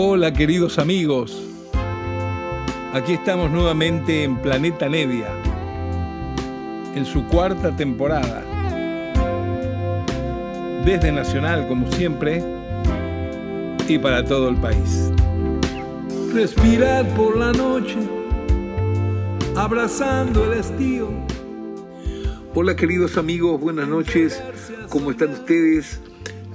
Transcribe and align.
Hola 0.00 0.32
queridos 0.32 0.78
amigos, 0.78 1.42
aquí 2.92 3.14
estamos 3.14 3.50
nuevamente 3.50 4.22
en 4.22 4.36
Planeta 4.36 4.88
Nevia, 4.88 5.26
en 6.94 7.04
su 7.04 7.26
cuarta 7.26 7.74
temporada. 7.74 8.44
Desde 10.84 11.10
Nacional, 11.10 11.66
como 11.66 11.90
siempre, 11.90 12.44
y 13.88 13.98
para 13.98 14.24
todo 14.24 14.50
el 14.50 14.56
país. 14.58 15.10
Respirar 16.32 17.04
por 17.16 17.36
la 17.36 17.50
noche, 17.50 17.98
abrazando 19.56 20.44
el 20.44 20.60
estío. 20.60 21.08
Hola 22.54 22.76
queridos 22.76 23.16
amigos, 23.16 23.60
buenas 23.60 23.88
noches, 23.88 24.40
¿cómo 24.90 25.10
están 25.10 25.30
ustedes? 25.30 26.00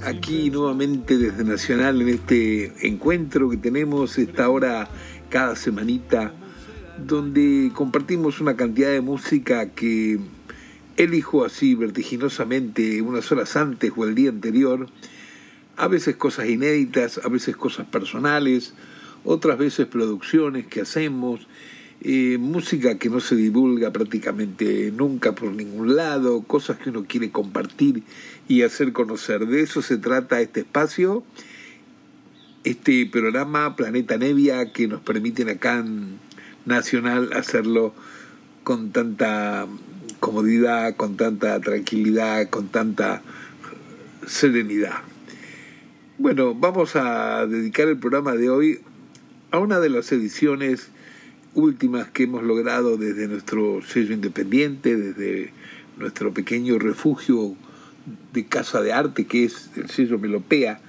Aquí 0.05 0.49
nuevamente 0.49 1.17
desde 1.17 1.43
Nacional 1.43 2.01
en 2.01 2.09
este 2.09 2.87
encuentro 2.87 3.49
que 3.49 3.57
tenemos 3.57 4.17
esta 4.17 4.49
hora 4.49 4.89
cada 5.29 5.55
semanita 5.55 6.33
donde 6.97 7.71
compartimos 7.73 8.41
una 8.41 8.55
cantidad 8.55 8.91
de 8.91 9.01
música 9.01 9.69
que 9.69 10.19
elijo 10.97 11.45
así 11.45 11.75
vertiginosamente 11.75 13.01
unas 13.01 13.31
horas 13.31 13.55
antes 13.55 13.91
o 13.95 14.03
el 14.05 14.13
día 14.13 14.29
anterior, 14.29 14.87
a 15.77 15.87
veces 15.87 16.15
cosas 16.17 16.49
inéditas, 16.49 17.19
a 17.23 17.29
veces 17.29 17.55
cosas 17.55 17.87
personales, 17.87 18.73
otras 19.23 19.57
veces 19.57 19.87
producciones 19.87 20.67
que 20.67 20.81
hacemos, 20.81 21.47
eh, 22.01 22.37
música 22.37 22.99
que 22.99 23.09
no 23.09 23.21
se 23.21 23.35
divulga 23.35 23.91
prácticamente 23.91 24.91
nunca 24.91 25.33
por 25.33 25.51
ningún 25.53 25.95
lado, 25.95 26.41
cosas 26.43 26.77
que 26.77 26.89
uno 26.89 27.05
quiere 27.07 27.31
compartir 27.31 28.03
y 28.47 28.63
hacer 28.63 28.93
conocer. 28.93 29.47
De 29.47 29.61
eso 29.61 29.81
se 29.81 29.97
trata 29.97 30.41
este 30.41 30.61
espacio, 30.61 31.23
este 32.63 33.05
programa 33.05 33.75
Planeta 33.75 34.17
Nevia 34.17 34.71
que 34.71 34.87
nos 34.87 35.01
permiten 35.01 35.49
acá 35.49 35.79
en 35.79 36.19
Nacional 36.65 37.33
hacerlo 37.33 37.93
con 38.63 38.91
tanta 38.91 39.67
comodidad, 40.21 40.95
con 40.95 41.17
tanta 41.17 41.59
tranquilidad, 41.59 42.49
con 42.49 42.69
tanta 42.69 43.21
serenidad. 44.25 45.01
Bueno, 46.17 46.55
vamos 46.55 46.95
a 46.95 47.45
dedicar 47.45 47.89
el 47.89 47.97
programa 47.97 48.33
de 48.33 48.49
hoy 48.49 48.79
a 49.51 49.59
una 49.59 49.79
de 49.81 49.89
las 49.89 50.11
ediciones 50.13 50.89
últimas 51.53 52.09
que 52.09 52.23
hemos 52.23 52.43
logrado 52.43 52.97
desde 52.97 53.27
nuestro 53.27 53.81
sello 53.81 54.13
independiente, 54.13 54.95
desde 54.95 55.51
nuestro 55.97 56.33
pequeño 56.33 56.79
refugio 56.79 57.55
de 58.33 58.45
casa 58.45 58.81
de 58.81 58.93
arte 58.93 59.25
que 59.25 59.45
es 59.45 59.69
el 59.75 59.89
sello 59.89 60.19
Melopea, 60.19 60.79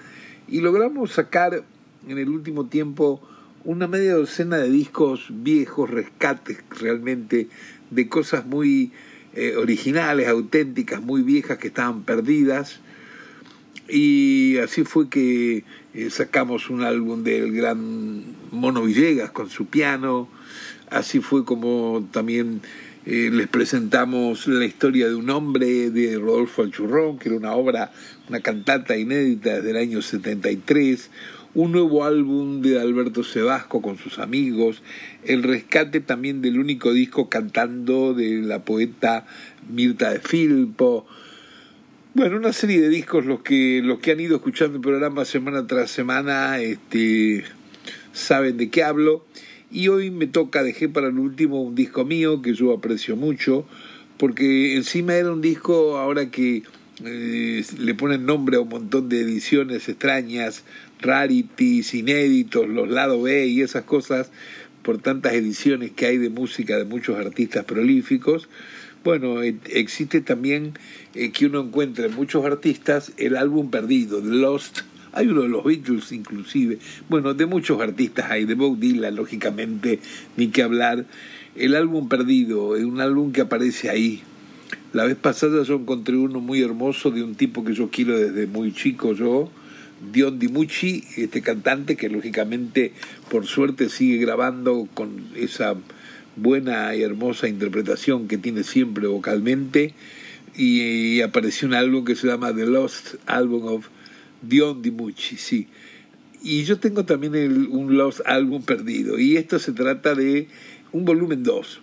y 0.48 0.60
logramos 0.60 1.12
sacar 1.12 1.64
en 2.08 2.18
el 2.18 2.28
último 2.28 2.66
tiempo 2.66 3.20
una 3.64 3.86
media 3.88 4.14
docena 4.14 4.58
de 4.58 4.68
discos 4.68 5.28
viejos, 5.30 5.90
rescates 5.90 6.58
realmente 6.78 7.48
de 7.90 8.08
cosas 8.08 8.44
muy 8.44 8.92
eh, 9.34 9.56
originales, 9.56 10.28
auténticas, 10.28 11.02
muy 11.02 11.22
viejas 11.22 11.58
que 11.58 11.68
estaban 11.68 12.02
perdidas. 12.02 12.80
Y 13.88 14.58
así 14.58 14.84
fue 14.84 15.08
que 15.08 15.64
eh, 15.94 16.10
sacamos 16.10 16.68
un 16.68 16.82
álbum 16.82 17.22
del 17.22 17.52
gran 17.52 18.22
Mono 18.50 18.82
Villegas 18.82 19.30
con 19.30 19.48
su 19.48 19.66
piano, 19.66 20.28
Así 20.90 21.20
fue 21.20 21.44
como 21.44 22.06
también 22.12 22.60
eh, 23.06 23.30
les 23.30 23.48
presentamos 23.48 24.46
la 24.46 24.64
historia 24.64 25.08
de 25.08 25.14
un 25.14 25.28
hombre 25.28 25.90
de 25.90 26.16
Rodolfo 26.16 26.62
Alchurrón, 26.62 27.18
que 27.18 27.28
era 27.28 27.36
una 27.36 27.52
obra, 27.52 27.92
una 28.30 28.40
cantata 28.40 28.96
inédita 28.96 29.60
del 29.60 29.76
año 29.76 30.00
73, 30.00 31.10
un 31.54 31.72
nuevo 31.72 32.04
álbum 32.04 32.62
de 32.62 32.80
Alberto 32.80 33.22
Sebasco 33.22 33.82
con 33.82 33.98
sus 33.98 34.18
amigos, 34.18 34.82
el 35.24 35.42
rescate 35.42 36.00
también 36.00 36.40
del 36.40 36.58
único 36.58 36.94
disco 36.94 37.28
cantando 37.28 38.14
de 38.14 38.40
la 38.40 38.64
poeta 38.64 39.26
Mirta 39.68 40.10
de 40.10 40.20
Filpo. 40.20 41.06
Bueno, 42.14 42.38
una 42.38 42.54
serie 42.54 42.80
de 42.80 42.88
discos 42.88 43.26
los 43.26 43.42
que 43.42 43.82
los 43.84 43.98
que 43.98 44.12
han 44.12 44.20
ido 44.20 44.36
escuchando 44.36 44.76
el 44.76 44.82
programa 44.82 45.24
semana 45.24 45.66
tras 45.66 45.90
semana 45.90 46.58
este 46.60 47.44
saben 48.12 48.56
de 48.56 48.70
qué 48.70 48.82
hablo. 48.82 49.26
Y 49.70 49.88
hoy 49.88 50.10
me 50.10 50.26
toca, 50.26 50.62
dejé 50.62 50.88
para 50.88 51.08
el 51.08 51.18
último 51.18 51.62
un 51.62 51.74
disco 51.74 52.04
mío 52.04 52.42
que 52.42 52.54
yo 52.54 52.72
aprecio 52.72 53.16
mucho, 53.16 53.66
porque 54.18 54.76
encima 54.76 55.14
era 55.14 55.32
un 55.32 55.40
disco 55.40 55.98
ahora 55.98 56.30
que 56.30 56.62
eh, 57.04 57.64
le 57.78 57.94
ponen 57.94 58.24
nombre 58.24 58.56
a 58.56 58.60
un 58.60 58.68
montón 58.68 59.08
de 59.08 59.20
ediciones 59.20 59.88
extrañas, 59.88 60.64
rarities, 61.00 61.94
inéditos, 61.94 62.68
los 62.68 62.88
lados 62.88 63.22
B 63.22 63.46
y 63.46 63.62
esas 63.62 63.84
cosas, 63.84 64.30
por 64.82 64.98
tantas 64.98 65.32
ediciones 65.32 65.90
que 65.90 66.06
hay 66.06 66.18
de 66.18 66.30
música 66.30 66.76
de 66.76 66.84
muchos 66.84 67.18
artistas 67.18 67.64
prolíficos. 67.64 68.48
Bueno, 69.02 69.42
e, 69.42 69.56
existe 69.70 70.20
también 70.20 70.74
eh, 71.14 71.32
que 71.32 71.46
uno 71.46 71.60
encuentra 71.62 72.06
en 72.06 72.14
muchos 72.14 72.44
artistas 72.44 73.12
el 73.16 73.36
álbum 73.36 73.70
perdido, 73.70 74.20
The 74.20 74.28
Lost 74.28 74.80
hay 75.14 75.28
uno 75.28 75.42
de 75.42 75.48
los 75.48 75.64
Beatles 75.64 76.12
inclusive, 76.12 76.78
bueno, 77.08 77.34
de 77.34 77.46
muchos 77.46 77.80
artistas 77.80 78.30
hay, 78.30 78.44
de 78.44 78.54
Bob 78.54 78.78
Dylan, 78.78 79.14
lógicamente, 79.14 80.00
ni 80.36 80.48
que 80.48 80.62
hablar. 80.62 81.06
El 81.56 81.76
álbum 81.76 82.08
perdido, 82.08 82.76
es 82.76 82.84
un 82.84 83.00
álbum 83.00 83.32
que 83.32 83.40
aparece 83.40 83.88
ahí. 83.88 84.22
La 84.92 85.04
vez 85.04 85.16
pasada 85.16 85.62
yo 85.62 85.76
encontré 85.76 86.16
uno 86.16 86.40
muy 86.40 86.62
hermoso 86.62 87.10
de 87.10 87.22
un 87.22 87.36
tipo 87.36 87.64
que 87.64 87.74
yo 87.74 87.90
quiero 87.90 88.18
desde 88.18 88.46
muy 88.46 88.72
chico 88.72 89.12
yo, 89.12 89.50
Dion 90.12 90.38
Dimucci, 90.38 91.04
este 91.16 91.42
cantante 91.42 91.96
que 91.96 92.08
lógicamente 92.08 92.92
por 93.30 93.46
suerte 93.46 93.88
sigue 93.88 94.18
grabando 94.18 94.88
con 94.94 95.28
esa 95.36 95.74
buena 96.36 96.94
y 96.94 97.02
hermosa 97.02 97.48
interpretación 97.48 98.26
que 98.26 98.38
tiene 98.38 98.64
siempre 98.64 99.06
vocalmente 99.06 99.94
y 100.56 101.20
apareció 101.20 101.68
un 101.68 101.74
álbum 101.74 102.04
que 102.04 102.16
se 102.16 102.26
llama 102.26 102.54
The 102.54 102.66
Lost 102.66 103.14
Album 103.26 103.66
of 103.66 103.88
Dion 104.48 104.82
Dimucci, 104.82 105.36
sí. 105.36 105.68
Y 106.42 106.64
yo 106.64 106.78
tengo 106.78 107.04
también 107.04 107.34
un 107.70 107.96
Lost 107.96 108.20
Album 108.26 108.62
perdido. 108.62 109.18
Y 109.18 109.36
esto 109.36 109.58
se 109.58 109.72
trata 109.72 110.14
de 110.14 110.48
un 110.92 111.04
volumen 111.04 111.42
2. 111.42 111.80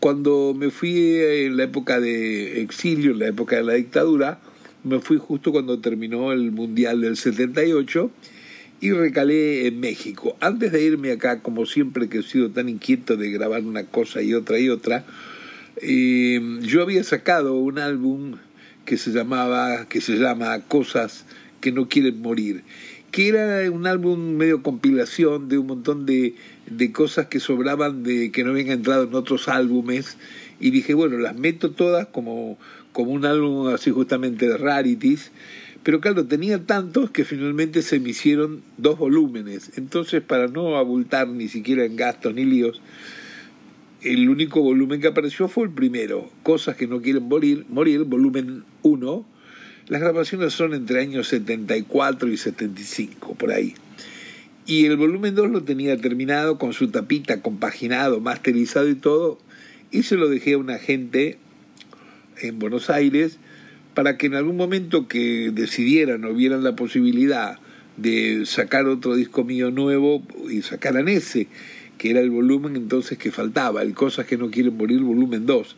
Cuando 0.00 0.52
me 0.54 0.70
fui 0.70 1.16
en 1.16 1.56
la 1.56 1.64
época 1.64 2.00
de 2.00 2.60
exilio, 2.60 3.12
en 3.12 3.20
la 3.20 3.28
época 3.28 3.56
de 3.56 3.62
la 3.62 3.74
dictadura, 3.74 4.40
me 4.82 5.00
fui 5.00 5.16
justo 5.18 5.52
cuando 5.52 5.80
terminó 5.80 6.32
el 6.32 6.50
Mundial 6.50 7.00
del 7.00 7.16
78 7.16 8.10
y 8.80 8.92
recalé 8.92 9.66
en 9.66 9.80
México. 9.80 10.36
Antes 10.40 10.72
de 10.72 10.82
irme 10.82 11.12
acá, 11.12 11.40
como 11.40 11.64
siempre 11.64 12.08
que 12.08 12.18
he 12.18 12.22
sido 12.22 12.50
tan 12.50 12.68
inquieto 12.68 13.16
de 13.16 13.30
grabar 13.30 13.62
una 13.62 13.84
cosa 13.84 14.20
y 14.20 14.34
otra 14.34 14.58
y 14.58 14.68
otra, 14.68 15.06
eh, 15.80 16.40
yo 16.60 16.82
había 16.82 17.02
sacado 17.02 17.54
un 17.54 17.78
álbum 17.78 18.36
que 18.84 18.98
se 18.98 19.10
llamaba, 19.10 19.86
que 19.88 20.00
se 20.00 20.16
llama 20.16 20.60
Cosas 20.60 21.24
que 21.64 21.72
no 21.72 21.88
quieren 21.88 22.20
morir, 22.20 22.62
que 23.10 23.26
era 23.26 23.70
un 23.70 23.86
álbum 23.86 24.18
medio 24.36 24.62
compilación 24.62 25.48
de 25.48 25.56
un 25.56 25.66
montón 25.66 26.04
de, 26.04 26.34
de 26.66 26.92
cosas 26.92 27.28
que 27.28 27.40
sobraban 27.40 28.02
de 28.02 28.30
que 28.30 28.44
no 28.44 28.50
habían 28.50 28.68
entrado 28.68 29.04
en 29.04 29.14
otros 29.14 29.48
álbumes 29.48 30.18
y 30.60 30.72
dije, 30.72 30.92
bueno, 30.92 31.16
las 31.16 31.34
meto 31.34 31.70
todas 31.70 32.08
como, 32.08 32.58
como 32.92 33.12
un 33.12 33.24
álbum 33.24 33.68
así 33.68 33.90
justamente 33.90 34.46
de 34.46 34.58
rarities, 34.58 35.32
pero 35.82 36.02
claro, 36.02 36.26
tenía 36.26 36.66
tantos 36.66 37.10
que 37.10 37.24
finalmente 37.24 37.80
se 37.80 37.98
me 37.98 38.10
hicieron 38.10 38.60
dos 38.76 38.98
volúmenes, 38.98 39.72
entonces 39.78 40.20
para 40.20 40.48
no 40.48 40.76
abultar 40.76 41.28
ni 41.28 41.48
siquiera 41.48 41.86
en 41.86 41.96
gastos 41.96 42.34
ni 42.34 42.44
líos, 42.44 42.82
el 44.02 44.28
único 44.28 44.60
volumen 44.60 45.00
que 45.00 45.06
apareció 45.06 45.48
fue 45.48 45.64
el 45.64 45.70
primero, 45.70 46.30
Cosas 46.42 46.76
que 46.76 46.86
no 46.86 47.00
quieren 47.00 47.22
morir, 47.22 47.64
morir 47.70 48.04
volumen 48.04 48.64
1, 48.82 49.33
las 49.88 50.00
grabaciones 50.00 50.52
son 50.54 50.74
entre 50.74 51.00
años 51.00 51.28
74 51.28 52.28
y 52.28 52.36
75, 52.36 53.34
por 53.34 53.52
ahí. 53.52 53.74
Y 54.66 54.86
el 54.86 54.96
volumen 54.96 55.34
2 55.34 55.50
lo 55.50 55.62
tenía 55.62 55.96
terminado 55.98 56.58
con 56.58 56.72
su 56.72 56.88
tapita, 56.88 57.42
compaginado, 57.42 58.20
masterizado 58.20 58.88
y 58.88 58.94
todo, 58.94 59.38
y 59.90 60.04
se 60.04 60.16
lo 60.16 60.28
dejé 60.28 60.54
a 60.54 60.58
una 60.58 60.78
gente 60.78 61.38
en 62.40 62.58
Buenos 62.58 62.88
Aires 62.88 63.38
para 63.92 64.16
que 64.16 64.26
en 64.26 64.34
algún 64.34 64.56
momento 64.56 65.06
que 65.06 65.50
decidieran 65.52 66.24
o 66.24 66.34
vieran 66.34 66.64
la 66.64 66.74
posibilidad 66.74 67.58
de 67.96 68.44
sacar 68.46 68.86
otro 68.86 69.14
disco 69.14 69.44
mío 69.44 69.70
nuevo 69.70 70.22
y 70.50 70.62
sacaran 70.62 71.08
ese, 71.08 71.46
que 71.98 72.10
era 72.10 72.20
el 72.20 72.30
volumen 72.30 72.74
entonces 72.74 73.18
que 73.18 73.30
faltaba, 73.30 73.82
el 73.82 73.94
Cosas 73.94 74.26
que 74.26 74.36
no 74.36 74.50
quieren 74.50 74.76
morir, 74.76 75.00
volumen 75.00 75.46
2. 75.46 75.76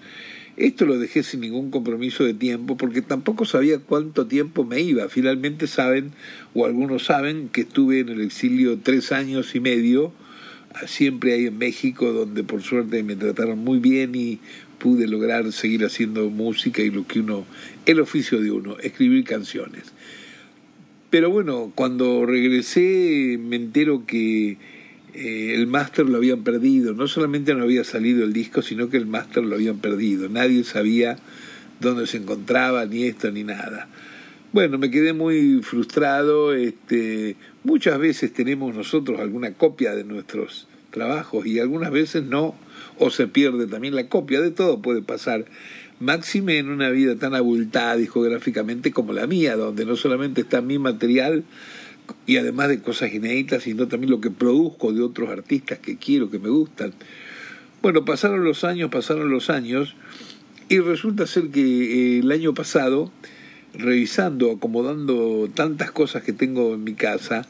Esto 0.56 0.87
lo 0.87 0.99
dejé 0.99 1.23
sin 1.23 1.41
ningún 1.41 1.70
compromiso 1.70 2.25
de 2.25 2.32
tiempo 2.32 2.79
porque 2.79 3.03
tampoco 3.03 3.44
sabía 3.44 3.79
cuánto 3.79 4.26
tiempo 4.26 4.64
me 4.64 4.81
iba. 4.81 5.08
Finalmente 5.08 5.67
saben, 5.67 6.12
o 6.55 6.64
algunos 6.64 7.05
saben, 7.05 7.50
que 7.50 7.62
estuve 7.62 8.00
en 8.00 8.08
el 8.08 8.23
exilio 8.23 8.79
tres 8.82 9.12
años 9.12 9.55
y 9.55 9.61
medio, 9.61 10.12
siempre 10.87 11.35
ahí 11.35 11.47
en 11.47 11.58
México, 11.58 12.11
donde 12.12 12.43
por 12.43 12.62
suerte 12.62 13.03
me 13.03 13.17
trataron 13.17 13.58
muy 13.58 13.81
bien 13.81 14.14
y 14.14 14.38
pude 14.79 15.06
lograr 15.06 15.53
seguir 15.53 15.85
haciendo 15.85 16.29
música 16.31 16.82
y 16.82 16.91
lo 16.91 17.06
que 17.06 17.20
uno, 17.20 17.44
el 17.85 18.00
oficio 18.00 18.41
de 18.41 18.50
uno, 18.50 18.79
escribir 18.79 19.25
canciones. 19.25 19.93
Pero 21.11 21.31
bueno, 21.31 21.73
cuando 21.75 22.26
regresé 22.26 23.38
me 23.41 23.56
entero 23.56 24.05
que 24.06 24.56
eh, 25.17 25.55
el 25.55 25.67
máster 25.67 26.07
lo 26.07 26.19
habían 26.19 26.45
perdido. 26.45 26.93
No 26.95 27.09
solamente 27.09 27.55
no 27.55 27.63
había 27.63 27.85
salido 27.85 28.25
el 28.25 28.33
disco, 28.33 28.63
sino 28.63 28.89
que 28.91 28.97
el 28.97 29.07
máster 29.07 29.45
lo 29.45 29.55
habían 29.57 29.79
perdido. 29.79 30.29
Nadie 30.29 30.65
sabía 30.65 31.19
dónde 31.81 32.07
se 32.07 32.19
encontraba, 32.19 32.85
ni 32.85 33.05
esto, 33.05 33.31
ni 33.31 33.45
nada. 33.45 33.89
Bueno, 34.53 34.79
me 34.79 34.91
quedé 34.91 35.13
muy 35.13 35.61
frustrado. 35.63 36.55
Este, 36.55 37.37
muchas 37.65 37.99
veces 37.99 38.33
tenemos 38.33 38.75
nosotros 38.75 39.21
alguna 39.21 39.53
copia 39.53 39.95
de 39.95 40.05
nuestros 40.05 40.69
trabajos 40.91 41.47
y 41.47 41.59
algunas 41.59 41.91
veces 41.91 42.25
no, 42.25 42.55
o 42.99 43.11
se 43.11 43.27
pierde 43.27 43.67
también 43.67 43.95
la 43.95 44.09
copia. 44.09 44.41
De 44.41 44.51
todo 44.51 44.81
puede 44.81 45.03
pasar. 45.03 45.47
Máxime 45.99 46.59
en 46.59 46.69
una 46.69 46.91
vida 46.91 47.17
tan 47.17 47.35
abultada 47.35 47.97
discográficamente 47.97 48.93
como 48.93 49.15
la 49.15 49.27
mía, 49.27 49.57
donde 49.57 49.87
no 49.87 49.97
solamente 49.97 50.43
está 50.43 50.61
mi 50.61 50.79
material, 50.79 51.45
y 52.26 52.37
además 52.37 52.69
de 52.69 52.81
cosas 52.81 53.12
inéditas, 53.12 53.64
sino 53.64 53.88
también 53.88 54.11
lo 54.11 54.20
que 54.20 54.31
produzco 54.31 54.93
de 54.93 55.03
otros 55.03 55.31
artistas 55.31 55.79
que 55.79 55.97
quiero, 55.97 56.31
que 56.31 56.38
me 56.38 56.49
gustan. 56.49 56.93
Bueno, 57.82 58.05
pasaron 58.05 58.44
los 58.44 58.64
años, 58.64 58.91
pasaron 58.91 59.31
los 59.31 59.50
años, 59.50 59.94
y 60.69 60.81
resulta 60.81 61.26
ser 61.26 61.49
que 61.50 61.61
eh, 61.61 62.19
el 62.20 62.32
año 62.32 62.55
pasado, 62.55 63.12
revisando, 63.75 64.50
acomodando 64.53 65.49
tantas 65.55 65.93
cosas 65.93 66.23
que 66.23 66.32
tengo 66.32 66.75
en 66.75 66.85
mi 66.85 66.94
casa, 66.94 67.47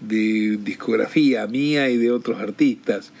de 0.00 0.58
discografía 0.62 1.46
mía 1.46 1.90
y 1.90 1.96
de 1.96 2.10
otros 2.10 2.40
artistas, 2.40 3.12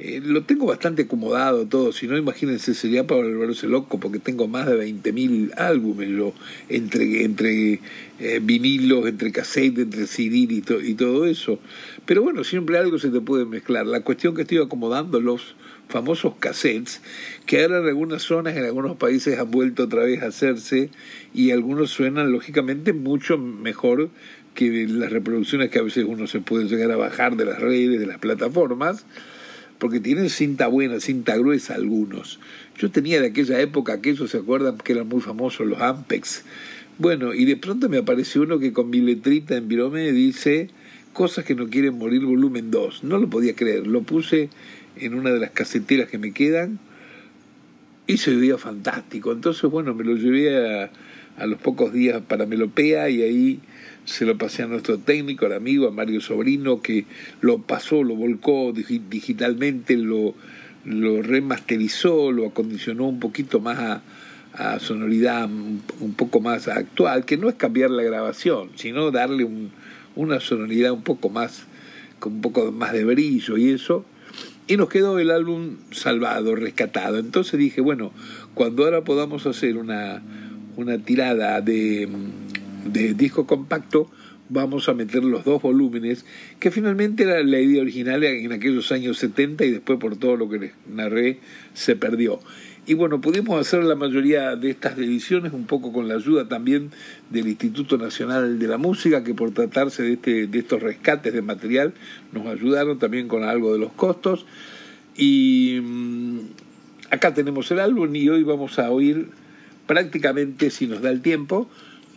eh, 0.00 0.20
lo 0.24 0.42
tengo 0.44 0.66
bastante 0.66 1.02
acomodado 1.02 1.66
todo, 1.66 1.92
si 1.92 2.06
no 2.06 2.16
imagínense 2.16 2.72
sería 2.74 3.04
para 3.04 3.22
volverse 3.22 3.66
loco 3.66 3.98
porque 3.98 4.20
tengo 4.20 4.46
más 4.46 4.66
de 4.66 4.76
20.000 4.76 5.54
álbumes 5.56 6.08
yo, 6.10 6.32
entre, 6.68 7.24
entre 7.24 7.80
eh, 8.20 8.38
vinilos, 8.40 9.08
entre 9.08 9.32
cassette, 9.32 9.78
entre 9.78 10.06
CD 10.06 10.36
y, 10.36 10.62
y 10.84 10.94
todo 10.94 11.26
eso. 11.26 11.58
Pero 12.06 12.22
bueno, 12.22 12.44
siempre 12.44 12.78
algo 12.78 12.98
se 13.00 13.10
te 13.10 13.20
puede 13.20 13.44
mezclar. 13.44 13.86
La 13.86 14.02
cuestión 14.02 14.36
que 14.36 14.42
estoy 14.42 14.58
acomodando 14.58 15.20
los 15.20 15.56
famosos 15.88 16.34
cassettes, 16.38 17.00
que 17.46 17.62
ahora 17.62 17.78
en 17.78 17.86
algunas 17.86 18.22
zonas, 18.22 18.56
en 18.56 18.64
algunos 18.64 18.96
países 18.96 19.36
han 19.38 19.50
vuelto 19.50 19.84
otra 19.84 20.04
vez 20.04 20.22
a 20.22 20.26
hacerse 20.26 20.90
y 21.34 21.50
algunos 21.50 21.90
suenan 21.90 22.30
lógicamente 22.30 22.92
mucho 22.92 23.36
mejor 23.36 24.10
que 24.54 24.86
las 24.88 25.10
reproducciones 25.10 25.70
que 25.70 25.80
a 25.80 25.82
veces 25.82 26.04
uno 26.06 26.28
se 26.28 26.40
puede 26.40 26.66
llegar 26.66 26.92
a 26.92 26.96
bajar 26.96 27.36
de 27.36 27.46
las 27.46 27.60
redes, 27.60 27.98
de 27.98 28.06
las 28.06 28.18
plataformas 28.18 29.04
porque 29.78 30.00
tienen 30.00 30.30
cinta 30.30 30.66
buena, 30.66 31.00
cinta 31.00 31.36
gruesa 31.36 31.74
algunos. 31.74 32.40
Yo 32.78 32.90
tenía 32.90 33.20
de 33.20 33.28
aquella 33.28 33.60
época 33.60 33.92
aquellos, 33.92 34.30
¿se 34.30 34.38
acuerdan? 34.38 34.78
Que 34.78 34.92
eran 34.92 35.08
muy 35.08 35.20
famosos 35.20 35.66
los 35.66 35.80
Ampex. 35.80 36.44
Bueno, 36.98 37.32
y 37.32 37.44
de 37.44 37.56
pronto 37.56 37.88
me 37.88 37.98
aparece 37.98 38.40
uno 38.40 38.58
que 38.58 38.72
con 38.72 38.90
mi 38.90 39.00
letrita 39.00 39.56
en 39.56 39.68
virome 39.68 40.10
dice 40.12 40.70
Cosas 41.12 41.44
que 41.44 41.56
no 41.56 41.68
quieren 41.68 41.98
morir, 41.98 42.24
volumen 42.24 42.70
2. 42.70 43.02
No 43.02 43.18
lo 43.18 43.28
podía 43.28 43.56
creer. 43.56 43.88
Lo 43.88 44.02
puse 44.02 44.50
en 44.96 45.14
una 45.14 45.30
de 45.30 45.40
las 45.40 45.50
caseteras 45.50 46.08
que 46.08 46.16
me 46.16 46.32
quedan 46.32 46.78
y 48.06 48.18
se 48.18 48.34
veía 48.34 48.56
fantástico. 48.56 49.32
Entonces, 49.32 49.68
bueno, 49.68 49.94
me 49.94 50.04
lo 50.04 50.14
llevé 50.14 50.56
a, 50.56 50.90
a 51.36 51.46
los 51.46 51.58
pocos 51.58 51.92
días 51.92 52.22
para 52.26 52.46
Melopea 52.46 53.10
y 53.10 53.22
ahí 53.22 53.60
se 54.08 54.24
lo 54.24 54.38
pasé 54.38 54.62
a 54.62 54.66
nuestro 54.66 54.98
técnico, 54.98 55.46
al 55.46 55.52
amigo, 55.52 55.86
a 55.86 55.90
Mario 55.90 56.20
Sobrino, 56.20 56.80
que 56.80 57.04
lo 57.42 57.58
pasó, 57.58 58.02
lo 58.02 58.16
volcó 58.16 58.72
digitalmente, 58.72 59.96
lo, 59.96 60.34
lo 60.84 61.22
remasterizó, 61.22 62.32
lo 62.32 62.46
acondicionó 62.46 63.06
un 63.06 63.20
poquito 63.20 63.60
más 63.60 63.78
a, 63.78 64.02
a 64.54 64.80
sonoridad 64.80 65.44
un, 65.44 66.14
poco 66.16 66.40
más 66.40 66.68
actual, 66.68 67.26
que 67.26 67.36
no 67.36 67.50
es 67.50 67.56
cambiar 67.56 67.90
la 67.90 68.02
grabación, 68.02 68.70
sino 68.76 69.10
darle 69.10 69.44
un, 69.44 69.70
una 70.16 70.40
sonoridad 70.40 70.92
un 70.92 71.02
poco 71.02 71.28
más, 71.28 71.66
con 72.18 72.34
un 72.34 72.40
poco 72.40 72.72
más 72.72 72.94
de 72.94 73.04
brillo 73.04 73.58
y 73.58 73.70
eso. 73.70 74.06
Y 74.66 74.78
nos 74.78 74.88
quedó 74.88 75.18
el 75.18 75.30
álbum 75.30 75.76
salvado, 75.90 76.54
rescatado. 76.54 77.18
Entonces 77.18 77.58
dije, 77.58 77.80
bueno, 77.82 78.12
cuando 78.54 78.84
ahora 78.84 79.02
podamos 79.02 79.46
hacer 79.46 79.76
una, 79.76 80.22
una 80.76 80.98
tirada 80.98 81.60
de 81.60 82.08
de 82.84 83.14
disco 83.14 83.46
compacto 83.46 84.10
vamos 84.48 84.88
a 84.88 84.94
meter 84.94 85.24
los 85.24 85.44
dos 85.44 85.60
volúmenes, 85.60 86.24
que 86.58 86.70
finalmente 86.70 87.24
era 87.24 87.42
la 87.42 87.60
idea 87.60 87.82
original 87.82 88.24
en 88.24 88.52
aquellos 88.52 88.90
años 88.92 89.18
70 89.18 89.64
y 89.64 89.72
después 89.72 89.98
por 89.98 90.16
todo 90.16 90.36
lo 90.36 90.48
que 90.48 90.58
les 90.58 90.72
narré 90.86 91.38
se 91.74 91.96
perdió. 91.96 92.40
Y 92.86 92.94
bueno, 92.94 93.20
pudimos 93.20 93.60
hacer 93.60 93.84
la 93.84 93.94
mayoría 93.94 94.56
de 94.56 94.70
estas 94.70 94.96
ediciones 94.96 95.52
un 95.52 95.66
poco 95.66 95.92
con 95.92 96.08
la 96.08 96.14
ayuda 96.14 96.48
también 96.48 96.90
del 97.28 97.46
Instituto 97.46 97.98
Nacional 97.98 98.58
de 98.58 98.66
la 98.66 98.78
Música, 98.78 99.22
que 99.22 99.34
por 99.34 99.50
tratarse 99.50 100.02
de, 100.02 100.14
este, 100.14 100.46
de 100.46 100.58
estos 100.58 100.82
rescates 100.82 101.34
de 101.34 101.42
material 101.42 101.92
nos 102.32 102.46
ayudaron 102.46 102.98
también 102.98 103.28
con 103.28 103.44
algo 103.44 103.74
de 103.74 103.78
los 103.78 103.92
costos. 103.92 104.46
Y 105.18 105.80
mm, 105.82 106.38
acá 107.10 107.34
tenemos 107.34 107.70
el 107.70 107.80
álbum 107.80 108.16
y 108.16 108.26
hoy 108.30 108.42
vamos 108.42 108.78
a 108.78 108.90
oír 108.90 109.28
prácticamente, 109.86 110.70
si 110.70 110.86
nos 110.86 111.02
da 111.02 111.10
el 111.10 111.20
tiempo, 111.20 111.68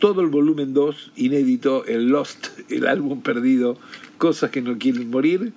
todo 0.01 0.21
el 0.21 0.27
volumen 0.27 0.73
2 0.73 1.13
inédito, 1.15 1.85
el 1.85 2.09
Lost, 2.09 2.47
el 2.69 2.87
álbum 2.87 3.21
perdido, 3.21 3.77
Cosas 4.17 4.51
que 4.51 4.61
no 4.61 4.77
quieren 4.77 5.09
morir. 5.09 5.53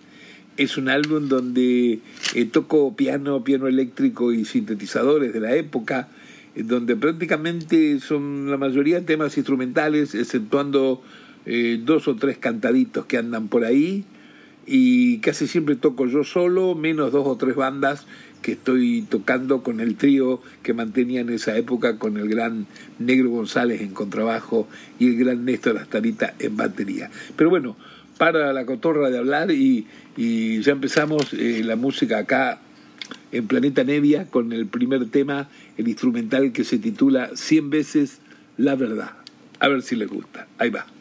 Es 0.56 0.76
un 0.76 0.88
álbum 0.88 1.29
donde 1.29 1.99
eh, 2.35 2.44
toco 2.44 2.94
piano, 2.94 3.43
piano 3.43 3.67
eléctrico 3.67 4.32
y 4.32 4.44
sintetizadores 4.44 5.32
de 5.35 5.41
la 5.41 5.55
época, 5.55 6.08
donde 6.55 6.94
prácticamente 6.94 7.99
son 8.00 8.50
la 8.50 8.56
mayoría 8.56 9.05
temas 9.05 9.37
instrumentales, 9.37 10.14
exceptuando 10.14 11.02
eh, 11.44 11.81
dos 11.82 12.06
o 12.08 12.17
tres 12.17 12.38
cantaditos 12.38 13.06
que 13.06 13.19
andan 13.19 13.49
por 13.49 13.64
ahí. 13.64 14.05
Y 14.67 15.19
casi 15.19 15.47
siempre 15.47 15.76
toco 15.76 16.06
yo 16.06 16.25
solo, 16.25 16.75
menos 16.75 17.12
dos 17.12 17.26
o 17.26 17.37
tres 17.37 17.56
bandas 17.56 18.06
que 18.44 18.52
estoy 18.52 19.06
tocando 19.08 19.62
con 19.62 19.81
el 19.81 19.96
trío 19.96 20.43
que 20.62 20.75
mantenía 20.75 21.23
en 21.23 21.31
esa 21.31 21.56
época 21.56 21.96
con 21.96 22.19
el 22.19 22.29
gran 22.29 22.67
Negro 22.99 23.31
González 23.31 23.81
en 23.81 23.94
contrabajo 23.94 24.69
y 24.99 25.08
el 25.08 25.17
gran 25.17 25.46
Néstor 25.46 25.79
Astarita 25.79 26.35
en 26.38 26.55
batería. 26.55 27.11
Pero 27.37 27.49
bueno, 27.49 27.75
para 28.19 28.52
la 28.52 28.67
cotorra 28.67 29.08
de 29.08 29.17
hablar 29.17 29.50
y, 29.50 29.87
ya 30.17 30.73
empezamos 30.73 31.32
eh, 31.32 31.62
la 31.64 31.76
música 31.76 32.19
acá 32.19 32.61
en 33.33 33.47
Planeta 33.47 33.83
Nevia 33.83 34.26
con 34.26 34.52
el 34.52 34.66
primer 34.66 35.09
tema, 35.09 35.49
el 35.78 35.88
instrumental 35.88 36.52
que 36.52 36.64
se 36.64 36.78
titula 36.78 37.30
100 37.35 37.71
veces 37.71 38.18
la 38.59 38.76
verdad. 38.76 39.12
A 39.59 39.68
ver 39.68 39.80
si 39.80 39.97
les 39.97 40.09
gusta. 40.09 40.47
Ahí 40.59 40.68
va. 40.68 40.93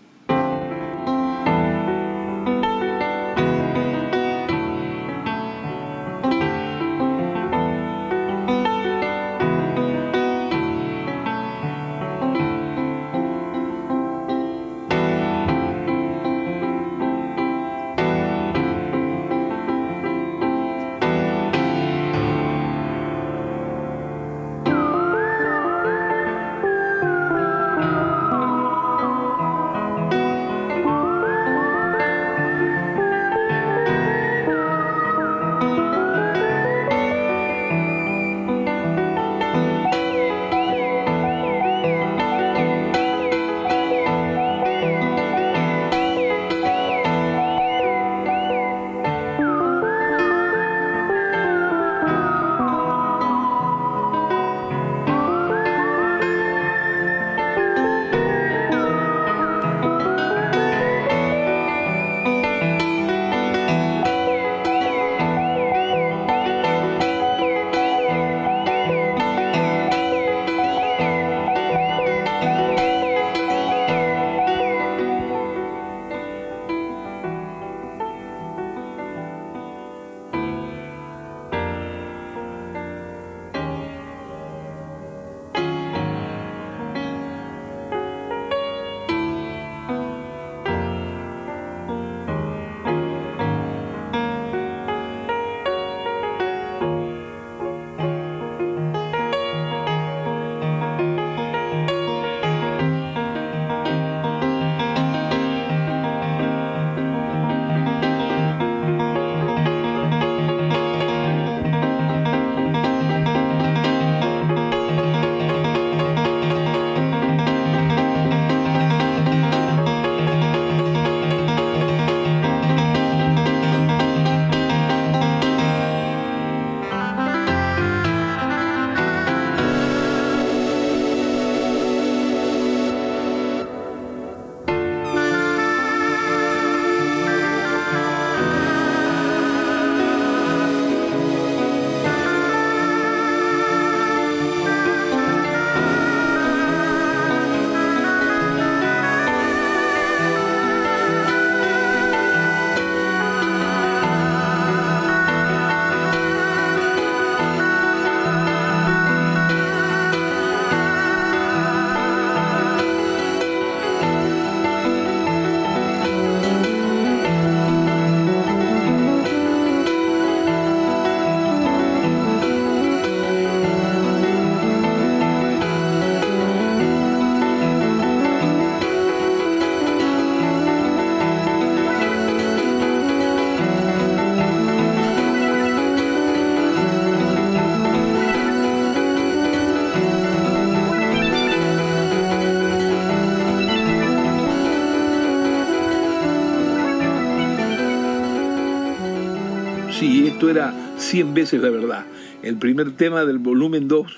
Esto 200.43 200.59
era 200.59 200.73
100 200.97 201.33
veces 201.33 201.61
la 201.61 201.69
verdad. 201.69 202.05
El 202.41 202.57
primer 202.57 202.91
tema 202.97 203.23
del 203.23 203.37
volumen 203.37 203.87
2, 203.87 204.11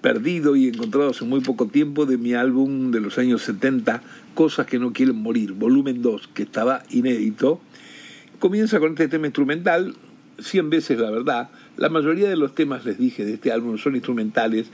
perdido 0.00 0.56
y 0.56 0.66
encontrado 0.66 1.10
hace 1.10 1.24
muy 1.24 1.40
poco 1.42 1.68
tiempo 1.68 2.06
de 2.06 2.18
mi 2.18 2.34
álbum 2.34 2.90
de 2.90 2.98
los 2.98 3.18
años 3.18 3.42
70, 3.42 4.02
Cosas 4.34 4.66
que 4.66 4.80
no 4.80 4.92
quieren 4.92 5.14
morir, 5.14 5.52
volumen 5.52 6.02
2, 6.02 6.30
que 6.34 6.42
estaba 6.42 6.82
inédito. 6.90 7.60
Comienza 8.40 8.80
con 8.80 8.92
este 8.92 9.06
tema 9.06 9.26
instrumental, 9.26 9.94
100 10.40 10.70
veces 10.70 10.98
la 10.98 11.10
verdad. 11.12 11.50
La 11.76 11.88
mayoría 11.88 12.28
de 12.28 12.36
los 12.36 12.54
temas, 12.56 12.84
les 12.84 12.98
dije, 12.98 13.24
de 13.24 13.34
este 13.34 13.52
álbum 13.52 13.78
son 13.78 13.94
instrumentales. 13.94 14.70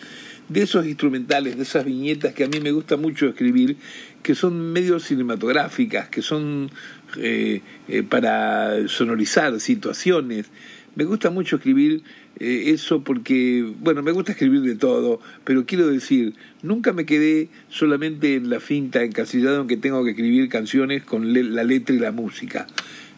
De 0.49 0.63
esos 0.63 0.87
instrumentales, 0.87 1.57
de 1.57 1.63
esas 1.63 1.85
viñetas 1.85 2.33
que 2.33 2.45
a 2.45 2.49
mí 2.49 2.59
me 2.61 2.73
gusta 2.73 2.97
mucho 2.97 3.27
escribir, 3.27 3.77
que 4.23 4.35
son 4.35 4.73
medio 4.73 4.99
cinematográficas, 4.99 6.09
que 6.09 6.23
son 6.23 6.71
eh, 7.17 7.63
eh, 7.89 8.03
para 8.03 8.87
sonorizar 8.89 9.59
situaciones. 9.61 10.47
Me 10.95 11.05
gusta 11.05 11.31
mucho 11.31 11.57
escribir 11.57 12.03
eh, 12.39 12.65
eso 12.67 13.03
porque, 13.03 13.67
bueno, 13.81 14.03
me 14.03 14.13
gusta 14.13 14.33
escribir 14.33 14.61
de 14.61 14.75
todo, 14.75 15.21
pero 15.45 15.65
quiero 15.65 15.87
decir, 15.87 16.35
nunca 16.63 16.93
me 16.93 17.07
quedé 17.07 17.49
solamente 17.71 18.35
en 18.35 18.51
la 18.51 18.61
finta 18.61 19.03
encasillada 19.03 19.61
en 19.61 19.69
que 19.69 19.77
tengo 19.77 20.05
que 20.05 20.11
escribir 20.11 20.49
canciones 20.49 21.03
con 21.03 21.33
la 21.33 21.65
letra 21.65 21.97
y 21.97 21.99
la 21.99 22.13
música. 22.13 22.67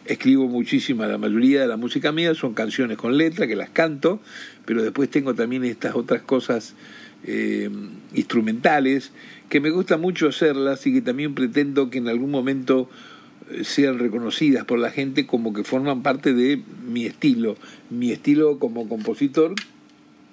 Escribo 0.05 0.47
muchísima, 0.47 1.05
la 1.07 1.17
mayoría 1.17 1.61
de 1.61 1.67
la 1.67 1.77
música 1.77 2.11
mía 2.11 2.33
son 2.33 2.53
canciones 2.53 2.97
con 2.97 3.17
letra, 3.17 3.47
que 3.47 3.55
las 3.55 3.69
canto, 3.69 4.21
pero 4.65 4.83
después 4.83 5.09
tengo 5.09 5.35
también 5.35 5.65
estas 5.65 5.95
otras 5.95 6.21
cosas 6.21 6.75
instrumentales 8.15 9.11
que 9.47 9.59
me 9.59 9.69
gusta 9.69 9.97
mucho 9.97 10.29
hacerlas 10.29 10.87
y 10.87 10.93
que 10.93 11.01
también 11.01 11.35
pretendo 11.35 11.89
que 11.89 11.97
en 11.97 12.07
algún 12.07 12.31
momento 12.31 12.89
sean 13.63 13.99
reconocidas 13.99 14.65
por 14.65 14.79
la 14.79 14.91
gente 14.91 15.25
como 15.25 15.53
que 15.53 15.63
forman 15.63 16.03
parte 16.03 16.33
de 16.33 16.61
mi 16.87 17.05
estilo, 17.05 17.55
mi 17.89 18.11
estilo 18.11 18.59
como 18.59 18.87
compositor, 18.87 19.55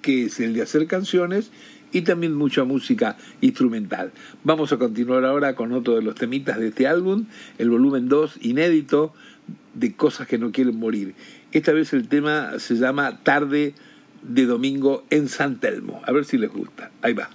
que 0.01 0.25
es 0.25 0.39
el 0.39 0.53
de 0.53 0.61
hacer 0.61 0.87
canciones 0.87 1.51
y 1.91 2.01
también 2.01 2.35
mucha 2.35 2.63
música 2.63 3.17
instrumental. 3.41 4.11
Vamos 4.43 4.71
a 4.71 4.77
continuar 4.77 5.25
ahora 5.25 5.55
con 5.55 5.71
otro 5.71 5.95
de 5.95 6.01
los 6.01 6.15
temitas 6.15 6.59
de 6.59 6.67
este 6.69 6.87
álbum, 6.87 7.25
el 7.57 7.69
volumen 7.69 8.09
2 8.09 8.39
inédito 8.41 9.13
de 9.73 9.93
Cosas 9.93 10.27
que 10.27 10.37
no 10.37 10.51
quieren 10.51 10.77
morir. 10.77 11.15
Esta 11.51 11.73
vez 11.73 11.93
el 11.93 12.07
tema 12.07 12.59
se 12.59 12.75
llama 12.75 13.19
Tarde 13.23 13.73
de 14.21 14.45
Domingo 14.45 15.03
en 15.09 15.29
San 15.29 15.59
Telmo. 15.59 16.01
A 16.05 16.11
ver 16.11 16.25
si 16.25 16.37
les 16.37 16.51
gusta. 16.51 16.91
Ahí 17.01 17.13
va. 17.13 17.29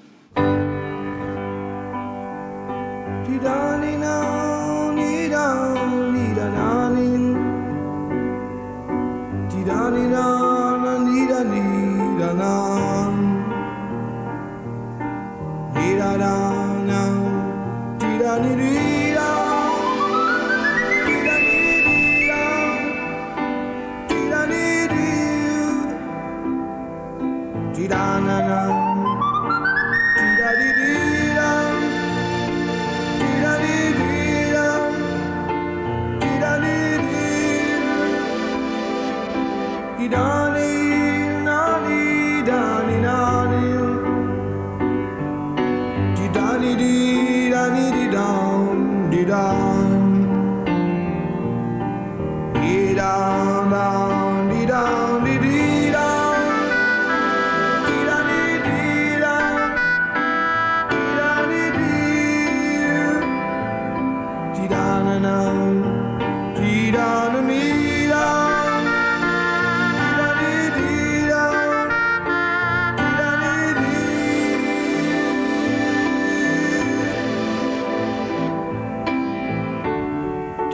down 9.84 9.96
in 9.96 10.33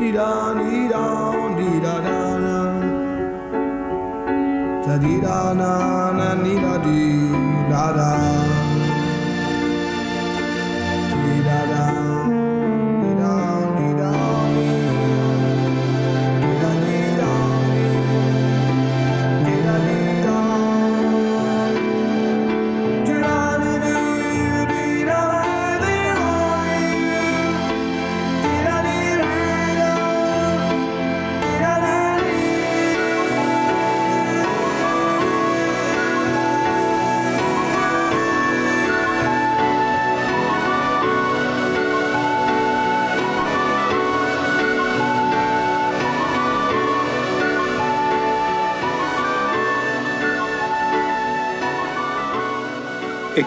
di 0.01 0.11
da 0.13 0.55
di 0.57 0.89
da 0.89 1.07
di 1.59 1.71
da 1.85 1.95
da 2.07 2.21
na 2.45 2.59
da 4.87 4.95
di 5.03 5.15
da 5.25 5.39
na 5.61 5.73
na 6.19 6.29
di 6.45 6.55
da 6.65 6.75
di 6.85 7.01
da 7.71 7.85
da 7.99 8.50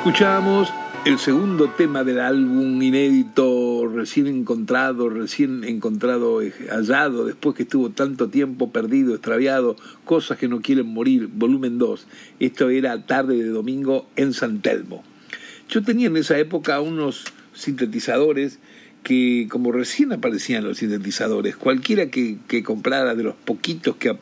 Escuchamos 0.05 0.67
el 1.05 1.17
segundo 1.17 1.69
tema 1.69 2.03
del 2.03 2.19
álbum 2.19 2.81
inédito, 2.81 3.87
recién 3.87 4.27
encontrado, 4.27 5.07
recién 5.07 5.63
encontrado, 5.63 6.41
eh, 6.41 6.51
hallado, 6.69 7.23
después 7.23 7.55
que 7.55 7.63
estuvo 7.63 7.89
tanto 7.89 8.27
tiempo 8.27 8.73
perdido, 8.73 9.13
extraviado, 9.13 9.77
Cosas 10.03 10.37
que 10.37 10.49
no 10.49 10.61
quieren 10.61 10.87
morir, 10.87 11.29
volumen 11.33 11.77
2. 11.77 12.05
Esto 12.41 12.69
era 12.69 13.05
tarde 13.05 13.37
de 13.37 13.47
domingo 13.47 14.05
en 14.17 14.33
San 14.33 14.61
Telmo. 14.61 15.05
Yo 15.69 15.81
tenía 15.83 16.07
en 16.07 16.17
esa 16.17 16.37
época 16.37 16.81
unos 16.81 17.23
sintetizadores 17.53 18.59
que 19.03 19.47
como 19.49 19.71
recién 19.71 20.13
aparecían 20.13 20.63
los 20.63 20.77
sintetizadores, 20.77 21.55
cualquiera 21.57 22.09
que, 22.09 22.37
comprara 22.63 23.15
de 23.15 23.23
los 23.23 23.35
poquitos 23.35 23.97
que, 23.97 24.15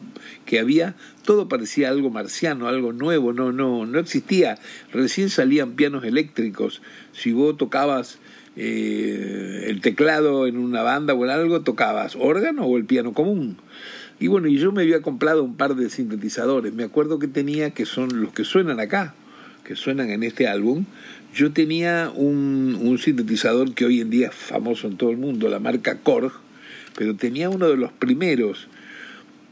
que, 0.45 0.59
había, 0.59 0.95
todo 1.23 1.47
parecía 1.47 1.89
algo 1.89 2.09
marciano, 2.09 2.67
algo 2.67 2.91
nuevo, 2.91 3.31
no, 3.31 3.51
no, 3.51 3.85
no 3.85 3.99
existía. 3.99 4.57
Recién 4.91 5.29
salían 5.29 5.73
pianos 5.73 6.03
eléctricos. 6.03 6.81
Si 7.13 7.31
vos 7.31 7.57
tocabas 7.57 8.17
eh, 8.57 9.65
el 9.67 9.79
teclado 9.81 10.47
en 10.47 10.57
una 10.57 10.81
banda 10.81 11.13
o 11.13 11.23
algo, 11.23 11.61
tocabas 11.61 12.15
órgano 12.15 12.65
o 12.65 12.77
el 12.77 12.85
piano 12.85 13.13
común. 13.13 13.57
Y 14.19 14.27
bueno, 14.27 14.47
y 14.47 14.57
yo 14.57 14.71
me 14.71 14.81
había 14.81 15.01
comprado 15.01 15.43
un 15.43 15.55
par 15.55 15.75
de 15.75 15.89
sintetizadores. 15.89 16.73
Me 16.73 16.83
acuerdo 16.83 17.17
que 17.17 17.27
tenía, 17.27 17.71
que 17.71 17.85
son 17.85 18.21
los 18.21 18.33
que 18.33 18.43
suenan 18.43 18.79
acá, 18.79 19.15
que 19.63 19.75
suenan 19.75 20.09
en 20.09 20.23
este 20.23 20.47
álbum, 20.47 20.85
yo 21.33 21.51
tenía 21.51 22.11
un, 22.13 22.97
sintetizador 23.01 23.73
que 23.73 23.85
hoy 23.85 24.01
en 24.01 24.09
día 24.09 24.27
es 24.27 24.35
famoso 24.35 24.87
en 24.87 24.97
todo 24.97 25.11
el 25.11 25.17
mundo, 25.17 25.49
la 25.49 25.59
marca 25.59 25.99
Korg, 25.99 26.33
pero 26.97 27.15
tenía 27.15 27.49
uno 27.49 27.69
de 27.69 27.77
los 27.77 27.91
primeros, 27.91 28.67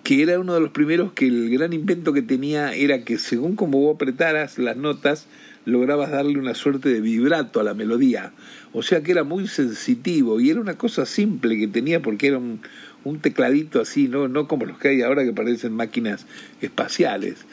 que 0.03 0.21
era 0.21 0.39
uno 0.39 0.53
de 0.53 0.59
los 0.59 0.71
primeros 0.71 1.13
que 1.13 1.27
el 1.27 1.49
gran 1.49 1.71
invento 1.71 2.11
que 2.11 2.21
tenía 2.21 2.73
era 2.73 3.03
que 3.05 3.17
según 3.17 3.55
como 3.55 3.79
vos 3.79 3.95
apretaras 3.95 4.57
las 4.57 4.75
notas, 4.75 5.27
lograbas 5.65 6.11
darle 6.11 6.37
una 6.37 6.53
suerte 6.53 6.89
de 6.89 6.99
vibrato 6.99 7.59
a 7.59 7.63
la 7.63 7.73
melodía. 7.73 8.33
O 8.73 8.83
sea 8.83 9.01
que 9.01 9.11
era 9.11 9.23
muy 9.23 9.47
sensitivo 9.47 10.39
y 10.39 10.49
era 10.49 10.59
una 10.59 10.75
cosa 10.75 11.05
simple 11.05 11.57
que 11.57 11.67
tenía 11.67 12.01
porque 12.01 12.27
era 12.27 12.37
un, 12.37 12.59
un 13.03 13.19
tecladito 13.19 13.79
así, 13.79 14.07
¿no? 14.07 14.27
no 14.27 14.47
como 14.47 14.65
los 14.65 14.77
que 14.79 14.89
hay 14.89 15.01
ahora 15.01 15.23
que 15.23 15.33
parecen 15.33 15.73
máquinas 15.73 16.25
espaciales. 16.61 17.45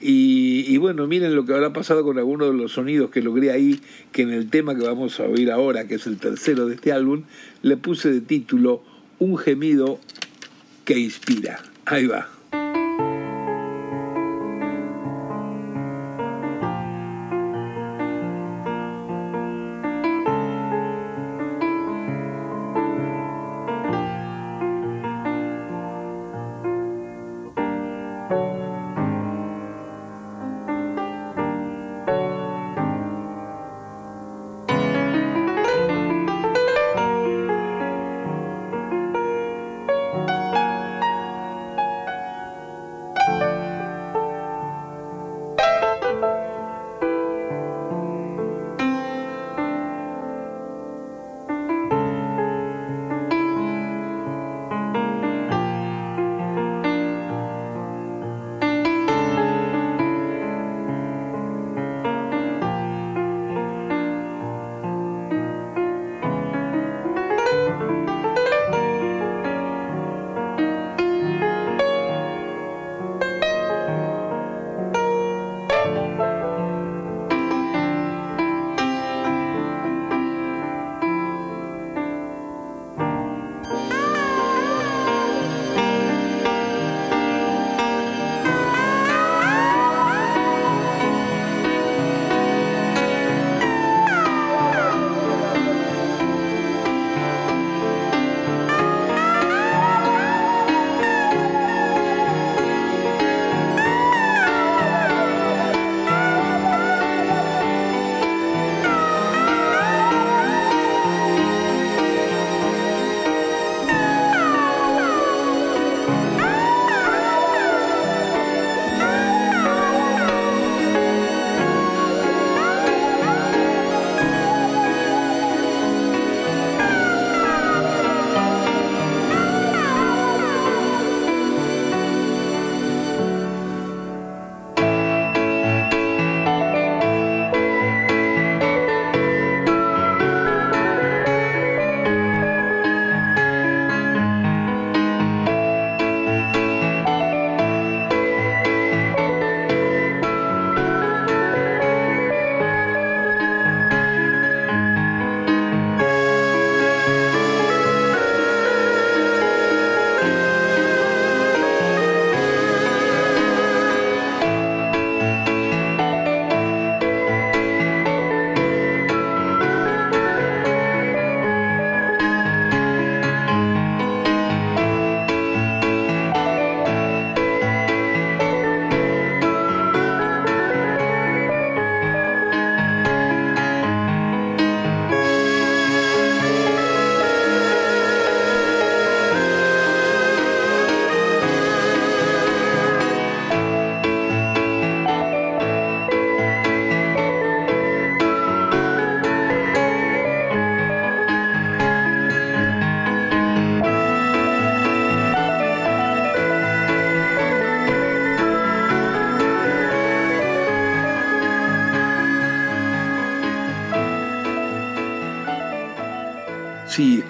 Y, 0.00 0.76
bueno, 0.76 1.06
miren 1.06 1.34
lo 1.34 1.46
que 1.46 1.54
habrá 1.54 1.72
pasado 1.72 2.04
con 2.04 2.18
algunos 2.18 2.50
de 2.50 2.56
los 2.56 2.72
sonidos 2.72 3.10
que 3.10 3.22
logré 3.22 3.50
ahí, 3.50 3.80
que 4.12 4.22
en 4.22 4.30
el 4.30 4.50
tema 4.50 4.74
que 4.74 4.84
vamos 4.84 5.18
a 5.20 5.24
oír 5.24 5.50
ahora, 5.50 5.88
que 5.88 5.94
es 5.94 6.06
el 6.06 6.18
tercero 6.18 6.66
de 6.66 6.74
este 6.74 6.92
álbum, 6.92 7.22
le 7.62 7.76
puse 7.76 8.12
de 8.12 8.20
título 8.20 8.82
Un 9.18 9.38
gemido 9.38 9.98
que 10.84 10.98
inspira. 10.98 11.62
Ahí 11.86 12.06
va. 12.06 12.35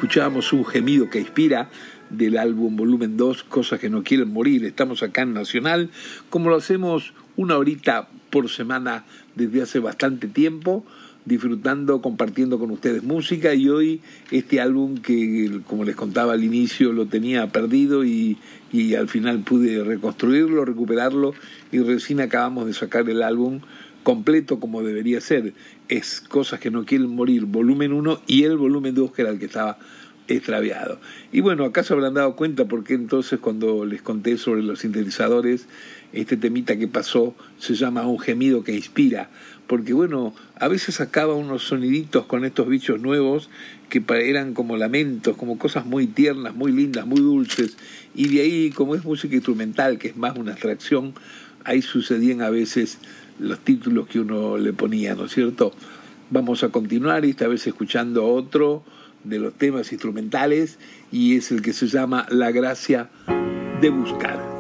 Escuchábamos 0.07 0.53
un 0.53 0.65
gemido 0.65 1.11
que 1.11 1.19
inspira 1.19 1.69
del 2.11 2.39
álbum 2.39 2.77
Volumen 2.77 3.17
2, 3.17 3.43
Cosas 3.43 3.81
que 3.81 3.91
no 3.91 4.05
quieren 4.05 4.33
morir. 4.33 4.65
Estamos 4.65 5.03
acá 5.03 5.23
en 5.23 5.33
Nacional, 5.35 5.91
como 6.31 6.49
lo 6.49 6.55
hacemos 6.55 7.13
una 7.35 7.59
horita 7.59 8.09
por 8.31 8.49
semana 8.49 9.05
desde 9.35 9.63
hace 9.63 9.81
bastante 9.81 10.29
tiempo, 10.29 10.85
disfrutando, 11.25 12.03
compartiendo 12.03 12.61
con 12.61 12.71
ustedes 12.71 13.03
música 13.03 13.53
y 13.55 13.69
hoy 13.69 14.01
este 14.31 14.61
álbum 14.61 14.99
que, 14.99 15.61
como 15.67 15.83
les 15.83 15.97
contaba 15.97 16.35
al 16.35 16.45
inicio, 16.45 16.93
lo 16.93 17.07
tenía 17.07 17.49
perdido 17.49 18.05
y, 18.05 18.39
y 18.73 18.95
al 18.95 19.09
final 19.09 19.41
pude 19.41 19.83
reconstruirlo, 19.83 20.65
recuperarlo 20.65 21.35
y 21.73 21.81
recién 21.81 22.21
acabamos 22.21 22.69
de 22.69 22.75
sacar 22.75 23.11
el 23.11 23.25
álbum 23.25 23.59
completo 24.07 24.61
como 24.61 24.85
debería 24.85 25.21
ser. 25.21 25.53
Es 25.89 26.21
Cosas 26.21 26.61
que 26.61 26.71
no 26.71 26.85
quieren 26.85 27.11
morir, 27.11 27.45
volumen 27.45 27.93
1 27.93 28.23
y 28.29 28.45
el 28.45 28.57
volumen 28.57 28.95
2 28.95 29.11
que 29.11 29.23
era 29.23 29.33
el 29.33 29.41
que 29.41 29.47
estaba 29.47 29.79
extraviado. 30.29 31.01
Y 31.33 31.41
bueno, 31.41 31.65
acá 31.65 31.83
se 31.83 31.93
habrán 31.93 32.15
dado 32.15 32.37
cuenta 32.37 32.67
porque 32.67 32.95
entonces 32.95 33.41
cuando 33.41 33.85
les 33.85 34.03
conté 34.03 34.39
sobre 34.39 34.63
los 34.63 34.79
sintetizadores, 34.79 35.67
este 36.13 36.37
temita 36.37 36.77
que 36.77 36.87
pasó 36.87 37.35
se 37.59 37.75
llama 37.75 38.07
Un 38.07 38.21
gemido 38.21 38.63
que 38.63 38.77
inspira, 38.77 39.29
porque 39.67 39.93
bueno, 39.93 40.37
a 40.55 40.69
veces 40.69 40.95
sacaba 40.95 41.35
unos 41.35 41.65
soniditos 41.65 42.27
con 42.27 42.45
estos 42.45 42.69
bichos 42.69 43.01
nuevos 43.01 43.51
que 43.89 44.05
eran 44.09 44.55
como 44.55 44.77
lamentos, 44.77 45.37
como 45.37 45.59
cosas 45.59 45.85
muy 45.85 46.07
tiernas, 46.07 46.55
muy 46.55 46.71
lindas, 46.71 47.09
muy 47.09 47.21
dulces, 47.21 47.77
y 48.15 48.29
de 48.29 48.43
ahí, 48.43 48.71
como 48.71 48.95
es 48.95 49.05
música 49.05 49.35
instrumental, 49.35 49.99
que 49.99 50.07
es 50.07 50.17
más 50.17 50.39
una 50.39 50.53
abstracción, 50.53 51.13
ahí 51.65 51.83
sucedían 51.83 52.41
a 52.43 52.51
veces 52.51 52.99
los 53.39 53.59
títulos 53.61 54.07
que 54.07 54.21
uno 54.21 54.57
le 54.57 54.73
ponía, 54.73 55.15
¿no 55.15 55.27
es 55.27 55.33
cierto? 55.33 55.73
Vamos 56.31 56.65
a 56.65 56.71
continuar 56.71 57.25
esta 57.25 57.47
vez 57.49 57.67
escuchando 57.67 58.27
otro 58.27 58.83
de 59.25 59.39
los 59.39 59.55
temas 59.55 59.93
instrumentales 59.93 60.79
y 61.13 61.37
es 61.37 61.51
el 61.51 61.63
que 61.63 61.73
se 61.73 61.87
llama 61.87 62.27
La 62.31 62.51
gracia 62.51 63.11
de 63.81 63.91
buscar. 63.91 64.56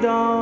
freedom. 0.00 0.35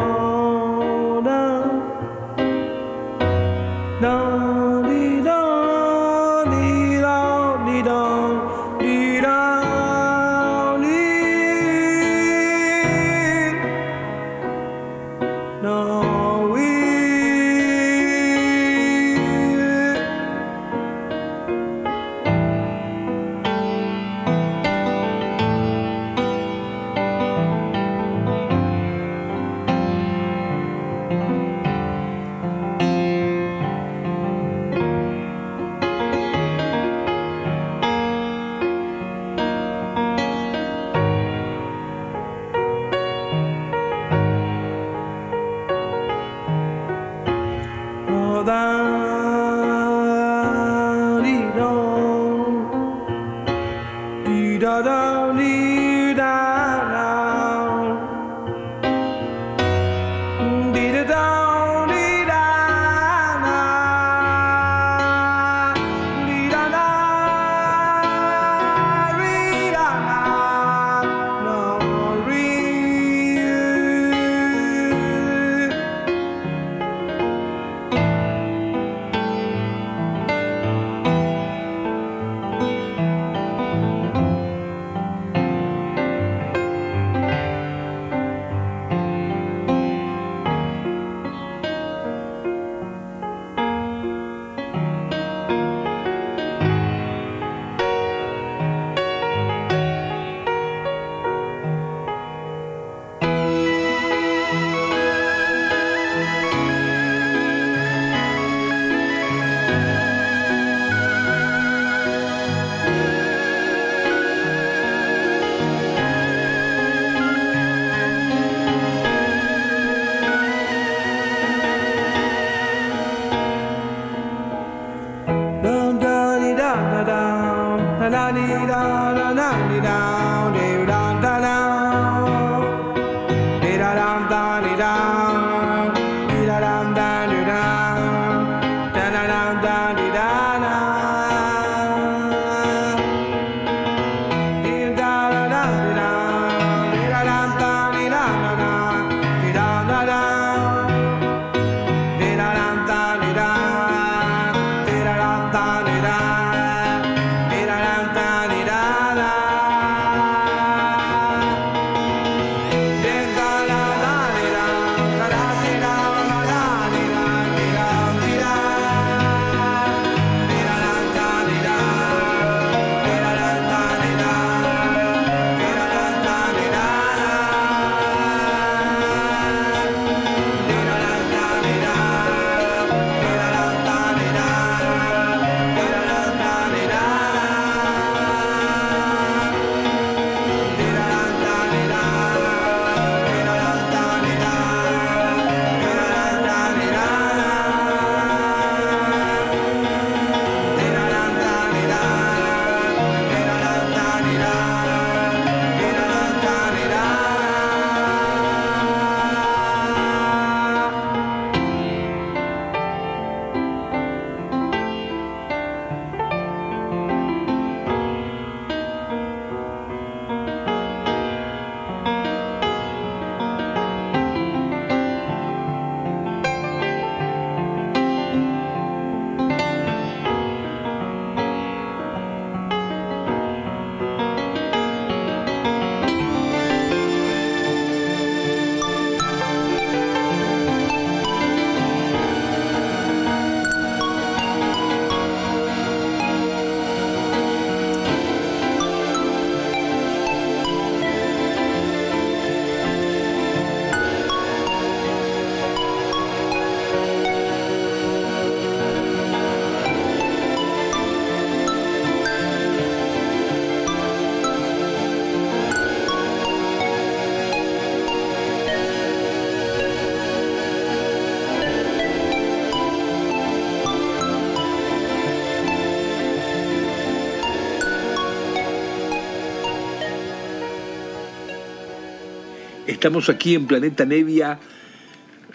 Estamos 283.04 283.28
aquí 283.28 283.54
en 283.54 283.66
Planeta 283.66 284.06
Nevia, 284.06 284.58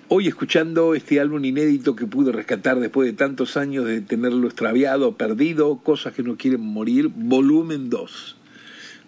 hoy 0.08 0.28
escuchando 0.28 0.94
este 0.94 1.20
álbum 1.20 1.44
inédito 1.44 1.96
que 1.96 2.06
pude 2.06 2.32
rescatar 2.32 2.80
después 2.80 3.10
de 3.10 3.18
tantos 3.18 3.58
años 3.58 3.86
de 3.86 4.02
tenerlo 4.02 4.46
extraviado, 4.46 5.18
perdido, 5.18 5.80
cosas 5.80 6.14
que 6.14 6.22
no 6.22 6.38
quieren 6.38 6.62
morir, 6.62 7.10
volumen 7.12 7.90
2, 7.90 8.36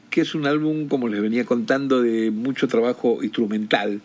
que 0.09 0.21
es 0.21 0.33
un 0.33 0.47
álbum, 0.47 0.87
como 0.87 1.07
les 1.07 1.21
venía 1.21 1.45
contando, 1.45 2.01
de 2.01 2.31
mucho 2.31 2.67
trabajo 2.67 3.19
instrumental. 3.21 4.01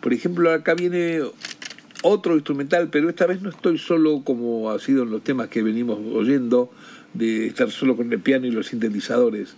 Por 0.00 0.12
ejemplo, 0.12 0.52
acá 0.52 0.74
viene 0.74 1.22
otro 2.04 2.36
instrumental, 2.36 2.90
pero 2.92 3.08
esta 3.08 3.26
vez 3.26 3.42
no 3.42 3.50
estoy 3.50 3.76
solo 3.76 4.22
como 4.22 4.70
ha 4.70 4.78
sido 4.78 5.02
en 5.02 5.10
los 5.10 5.24
temas 5.24 5.48
que 5.48 5.64
venimos 5.64 5.98
oyendo, 6.14 6.70
de 7.12 7.48
estar 7.48 7.72
solo 7.72 7.96
con 7.96 8.12
el 8.12 8.20
piano 8.20 8.46
y 8.46 8.52
los 8.52 8.68
sintetizadores 8.68 9.56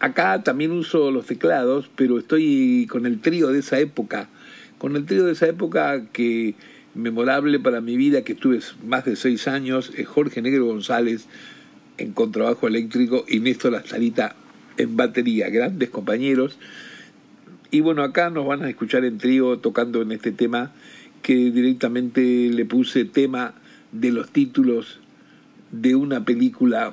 Acá 0.00 0.42
también 0.42 0.72
uso 0.72 1.10
los 1.10 1.26
teclados, 1.26 1.90
pero 1.94 2.18
estoy 2.18 2.86
con 2.90 3.06
el 3.06 3.20
trío 3.20 3.48
de 3.48 3.60
esa 3.60 3.78
época, 3.78 4.28
con 4.78 4.96
el 4.96 5.06
trío 5.06 5.24
de 5.24 5.32
esa 5.32 5.46
época 5.46 6.06
que 6.12 6.54
memorable 6.94 7.58
para 7.58 7.80
mi 7.80 7.96
vida, 7.96 8.22
que 8.22 8.32
estuve 8.32 8.60
más 8.86 9.04
de 9.04 9.16
seis 9.16 9.48
años, 9.48 9.92
es 9.96 10.06
Jorge 10.06 10.42
Negro 10.42 10.66
González 10.66 11.26
en 11.96 12.12
contrabajo 12.12 12.66
eléctrico 12.66 13.24
y 13.28 13.40
Néstor 13.40 13.72
Lastarita 13.72 14.36
en 14.76 14.96
batería, 14.96 15.48
grandes 15.48 15.90
compañeros. 15.90 16.58
Y 17.70 17.80
bueno, 17.80 18.02
acá 18.02 18.30
nos 18.30 18.46
van 18.46 18.62
a 18.62 18.68
escuchar 18.68 19.04
en 19.04 19.18
trío 19.18 19.58
tocando 19.58 20.02
en 20.02 20.12
este 20.12 20.32
tema 20.32 20.72
que 21.22 21.34
directamente 21.34 22.20
le 22.20 22.64
puse 22.64 23.04
tema 23.04 23.54
de 23.92 24.10
los 24.10 24.30
títulos 24.30 25.00
de 25.70 25.94
una 25.94 26.24
película 26.24 26.92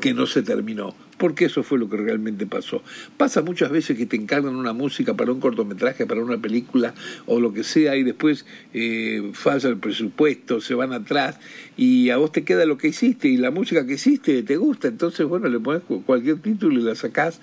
que 0.00 0.14
no 0.14 0.26
se 0.26 0.42
terminó 0.42 0.94
porque 1.20 1.44
eso 1.44 1.62
fue 1.62 1.78
lo 1.78 1.90
que 1.90 1.98
realmente 1.98 2.46
pasó. 2.46 2.82
Pasa 3.18 3.42
muchas 3.42 3.70
veces 3.70 3.98
que 3.98 4.06
te 4.06 4.16
encargan 4.16 4.56
una 4.56 4.72
música 4.72 5.12
para 5.12 5.30
un 5.30 5.38
cortometraje, 5.38 6.06
para 6.06 6.24
una 6.24 6.38
película 6.38 6.94
o 7.26 7.40
lo 7.40 7.52
que 7.52 7.62
sea, 7.62 7.94
y 7.96 8.02
después 8.02 8.46
eh, 8.72 9.30
falla 9.34 9.68
el 9.68 9.76
presupuesto, 9.76 10.62
se 10.62 10.74
van 10.74 10.94
atrás, 10.94 11.38
y 11.76 12.08
a 12.08 12.16
vos 12.16 12.32
te 12.32 12.42
queda 12.42 12.64
lo 12.64 12.78
que 12.78 12.88
hiciste, 12.88 13.28
y 13.28 13.36
la 13.36 13.50
música 13.50 13.86
que 13.86 13.94
hiciste 13.94 14.42
te 14.42 14.56
gusta, 14.56 14.88
entonces 14.88 15.26
bueno, 15.26 15.48
le 15.48 15.60
pones 15.60 15.82
cualquier 16.06 16.38
título 16.38 16.80
y 16.80 16.82
la 16.82 16.94
sacás. 16.94 17.38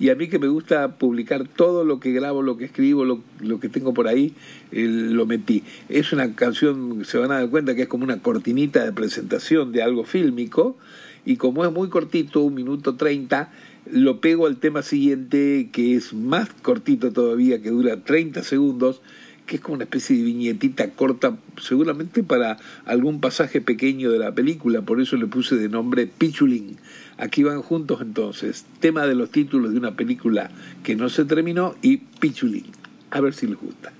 Y 0.00 0.10
a 0.10 0.16
mí 0.16 0.26
que 0.26 0.40
me 0.40 0.48
gusta 0.48 0.96
publicar 0.96 1.46
todo 1.46 1.84
lo 1.84 2.00
que 2.00 2.10
grabo, 2.10 2.42
lo 2.42 2.56
que 2.56 2.64
escribo, 2.64 3.04
lo, 3.04 3.60
que 3.60 3.68
tengo 3.68 3.94
por 3.94 4.08
ahí, 4.08 4.34
lo 4.72 5.26
metí. 5.26 5.62
Es 5.88 6.12
una 6.12 6.34
canción, 6.34 7.04
se 7.04 7.18
van 7.18 7.30
a 7.30 7.34
dar 7.36 7.50
cuenta 7.50 7.76
que 7.76 7.82
es 7.82 7.88
como 7.88 8.02
una 8.02 8.18
cortinita 8.18 8.84
de 8.84 8.90
presentación 8.90 9.70
de 9.70 9.84
algo 9.84 10.02
fílmico, 10.02 10.76
y 11.24 11.36
como 11.36 11.64
es 11.64 11.72
muy 11.72 11.88
cortito, 11.88 12.40
un 12.40 12.54
minuto 12.54 12.96
treinta, 12.96 13.52
lo 13.90 14.20
pego 14.20 14.46
al 14.46 14.56
tema 14.56 14.82
siguiente 14.82 15.68
que 15.72 15.96
es 15.96 16.12
más 16.12 16.48
cortito 16.62 17.12
todavía, 17.12 17.62
que 17.62 17.70
dura 17.70 17.96
30 18.02 18.42
segundos, 18.42 19.00
que 19.46 19.56
es 19.56 19.62
como 19.62 19.74
una 19.74 19.84
especie 19.84 20.16
de 20.16 20.22
viñetita 20.22 20.90
corta, 20.90 21.36
seguramente 21.60 22.22
para 22.22 22.58
algún 22.84 23.20
pasaje 23.20 23.60
pequeño 23.60 24.10
de 24.10 24.18
la 24.18 24.34
película, 24.34 24.82
por 24.82 25.00
eso 25.00 25.16
le 25.16 25.26
puse 25.26 25.56
de 25.56 25.68
nombre 25.68 26.06
Pichulín. 26.06 26.76
Aquí 27.18 27.42
van 27.42 27.62
juntos 27.62 28.00
entonces, 28.00 28.64
tema 28.80 29.06
de 29.06 29.14
los 29.14 29.30
títulos 29.30 29.72
de 29.72 29.78
una 29.78 29.94
película 29.96 30.50
que 30.82 30.96
no 30.96 31.08
se 31.08 31.24
terminó 31.24 31.74
y 31.82 31.98
Pichulín. 31.98 32.66
A 33.10 33.20
ver 33.20 33.34
si 33.34 33.46
les 33.46 33.58
gusta. 33.58 33.92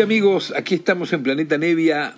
Amigos, 0.00 0.52
aquí 0.56 0.76
estamos 0.76 1.12
en 1.12 1.24
Planeta 1.24 1.58
Nevia, 1.58 2.14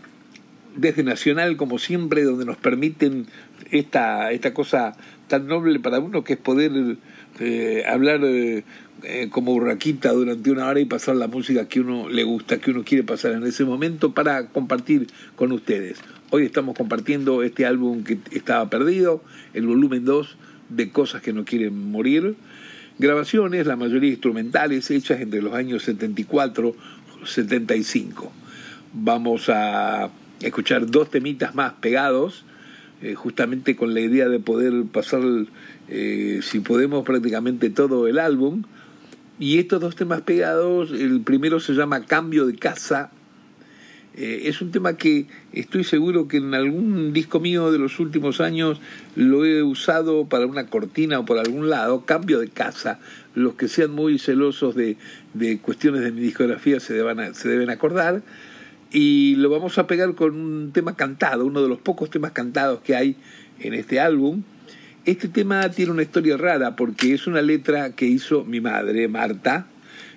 desde 0.77 1.03
Nacional 1.03 1.57
como 1.57 1.79
siempre, 1.79 2.25
donde 2.25 2.45
nos 2.45 2.59
permiten 2.59 3.27
esta, 3.71 4.33
esta 4.33 4.53
cosa 4.53 4.97
tan 5.29 5.47
noble 5.47 5.81
para 5.81 5.99
uno 5.99 6.23
que 6.23 6.35
es 6.35 6.39
poder 6.39 6.73
eh, 7.39 7.85
hablar 7.89 8.21
eh, 8.25 8.65
eh, 9.03 9.29
como 9.31 9.53
burraquita 9.53 10.13
durante 10.13 10.51
una 10.51 10.67
hora 10.67 10.79
y 10.81 10.85
pasar 10.85 11.17
la 11.17 11.27
música 11.27 11.69
que 11.69 11.81
uno 11.81 12.11
le 12.11 12.23
gusta, 12.25 12.59
que 12.59 12.71
uno 12.71 12.85
quiere 12.85 13.03
pasar 13.03 13.33
en 13.33 13.45
ese 13.45 13.65
momento 13.65 14.13
para 14.13 14.49
compartir 14.49 15.07
con 15.35 15.51
ustedes. 15.53 16.01
Hoy 16.29 16.45
estamos 16.45 16.77
compartiendo 16.77 17.43
este 17.43 17.65
álbum 17.65 18.05
que 18.05 18.19
estaba 18.33 18.69
perdido, 18.69 19.23
el 19.55 19.67
volumen 19.67 20.05
2 20.05 20.37
de 20.69 20.91
Cosas 20.91 21.23
que 21.23 21.33
no 21.33 21.47
quieren 21.47 21.91
morir. 21.91 22.37
Grabaciones, 23.01 23.67
la 23.67 23.77
mayoría 23.77 24.11
instrumentales, 24.11 24.91
hechas 24.91 25.23
entre 25.23 25.41
los 25.41 25.55
años 25.55 25.85
74 25.85 26.77
75. 27.27 28.33
Vamos 28.93 29.49
a 29.49 30.11
escuchar 30.41 30.87
dos 30.87 31.11
temitas 31.11 31.55
más 31.55 31.75
pegados, 31.75 32.45
eh, 33.03 33.15
justamente 33.15 33.77
con 33.77 33.95
la 33.95 34.01
idea 34.01 34.29
de 34.29 34.41
poder 34.41 34.85
pasar, 34.93 35.23
eh, 35.89 36.41
si 36.43 36.61
podemos, 36.61 37.05
prácticamente 37.05 37.71
todo 37.71 38.07
el 38.09 38.19
álbum. 38.19 38.63
Y 39.39 39.59
estos 39.59 39.81
dos 39.81 39.97
temas 39.97 40.21
pegados, 40.23 40.91
el 40.91 41.23
primero 41.23 41.61
se 41.61 41.73
llama 41.73 42.05
Cambio 42.05 42.47
de 42.47 42.57
Casa. 42.57 43.11
Eh, 44.17 44.43
es 44.45 44.61
un 44.61 44.73
tema 44.73 44.97
que 44.97 45.27
estoy 45.53 45.85
seguro 45.85 46.27
que 46.27 46.39
en 46.39 46.55
algún 46.55 47.13
disco 47.13 47.39
mío 47.39 47.71
de 47.71 47.79
los 47.79 48.01
últimos 48.01 48.41
años 48.41 48.81
lo 49.15 49.45
he 49.45 49.63
usado 49.63 50.29
para 50.29 50.47
una 50.47 50.67
cortina 50.67 51.21
o 51.21 51.25
por 51.25 51.39
algún 51.39 51.71
lado, 51.71 52.05
Cambio 52.05 52.41
de 52.41 52.49
Casa 52.49 52.99
los 53.35 53.55
que 53.55 53.69
sean 53.69 53.93
muy 53.93 54.19
celosos 54.19 54.75
de, 54.75 54.97
cuestiones 55.63 56.03
de 56.03 56.13
mi 56.13 56.21
discografía 56.21 56.81
se, 56.81 57.01
se 57.35 57.49
deben 57.49 57.71
acordar. 57.71 58.23
Y 58.93 59.37
lo 59.37 59.51
vamos 59.51 59.79
a 59.79 59.87
pegar 59.87 60.15
con 60.15 60.35
un 60.35 60.73
tema 60.73 60.97
cantado, 60.97 61.47
uno 61.47 61.63
de 61.63 61.69
los 61.69 61.79
pocos 61.79 62.11
temas 62.11 62.33
cantados 62.33 62.81
que 62.81 62.97
hay 62.97 63.17
en 63.61 63.75
este 63.75 64.01
álbum. 64.01 64.43
Este 65.05 65.29
tema 65.29 65.71
tiene 65.71 65.93
una 65.93 66.03
historia 66.03 66.37
rara 66.37 66.75
porque 66.75 67.15
es 67.15 67.27
una 67.27 67.41
letra 67.41 67.95
que 67.95 68.07
hizo 68.07 68.45
mi 68.45 68.61
madre, 68.61 69.07
Marta, 69.07 69.67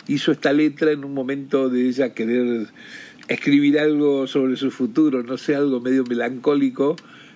hizo 0.08 0.32
esta 0.32 0.52
letra 0.52 0.92
en 0.92 1.06
un 1.06 1.14
momento 1.14 1.70
de 1.70 1.88
ella 1.88 2.14
querer 2.14 2.68
escribir 3.34 3.80
algo 3.80 4.28
sobre 4.28 4.56
su 4.58 4.72
futuro, 4.72 5.24
no 5.24 5.38
sé, 5.38 5.56
algo 5.56 5.80
medio 5.82 6.04
melancólico, 6.04 6.96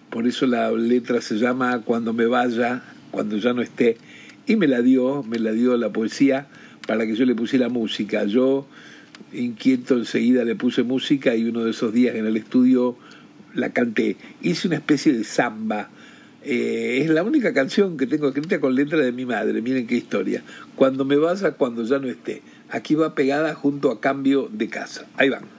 por 0.09 0.27
eso 0.27 0.45
la 0.47 0.71
letra 0.71 1.21
se 1.21 1.37
llama 1.37 1.81
Cuando 1.83 2.13
me 2.13 2.25
vaya, 2.25 2.83
cuando 3.11 3.37
ya 3.37 3.53
no 3.53 3.61
esté, 3.61 3.97
y 4.45 4.55
me 4.55 4.67
la 4.67 4.81
dio, 4.81 5.23
me 5.23 5.39
la 5.39 5.51
dio 5.51 5.75
la 5.77 5.91
poesía 5.91 6.47
para 6.87 7.05
que 7.05 7.15
yo 7.15 7.25
le 7.25 7.35
pusiera 7.35 7.67
música. 7.67 8.23
Yo, 8.23 8.65
inquieto, 9.33 9.95
enseguida 9.95 10.45
le 10.45 10.55
puse 10.55 10.83
música 10.83 11.35
y 11.35 11.43
uno 11.43 11.63
de 11.63 11.71
esos 11.71 11.93
días 11.93 12.15
en 12.15 12.25
el 12.25 12.37
estudio 12.37 12.97
la 13.53 13.71
canté. 13.71 14.15
Hice 14.41 14.67
una 14.67 14.77
especie 14.77 15.11
de 15.13 15.23
samba. 15.23 15.89
Eh, 16.43 16.99
es 17.01 17.09
la 17.09 17.23
única 17.23 17.53
canción 17.53 17.97
que 17.97 18.07
tengo 18.07 18.29
escrita 18.29 18.61
con 18.61 18.73
letra 18.73 18.99
de 18.99 19.11
mi 19.11 19.25
madre. 19.25 19.61
Miren 19.61 19.85
qué 19.85 19.95
historia. 19.95 20.43
Cuando 20.75 21.03
me 21.03 21.17
vaya, 21.17 21.51
cuando 21.51 21.83
ya 21.83 21.99
no 21.99 22.07
esté. 22.07 22.41
Aquí 22.69 22.95
va 22.95 23.15
pegada 23.15 23.53
junto 23.53 23.91
a 23.91 23.99
cambio 23.99 24.49
de 24.51 24.69
casa. 24.69 25.07
Ahí 25.17 25.29
van. 25.29 25.56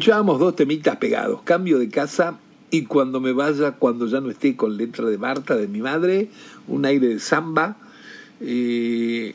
Escuchábamos 0.00 0.38
dos 0.38 0.56
temitas 0.56 0.96
pegados, 0.96 1.42
Cambio 1.42 1.78
de 1.78 1.90
casa 1.90 2.38
y 2.70 2.84
Cuando 2.86 3.20
me 3.20 3.32
vaya, 3.32 3.72
cuando 3.72 4.06
ya 4.06 4.22
no 4.22 4.30
esté 4.30 4.56
con 4.56 4.78
letra 4.78 5.04
de 5.04 5.18
Marta, 5.18 5.56
de 5.56 5.68
mi 5.68 5.82
madre, 5.82 6.30
un 6.68 6.86
aire 6.86 7.08
de 7.08 7.18
samba. 7.18 7.76
Eh, 8.40 9.34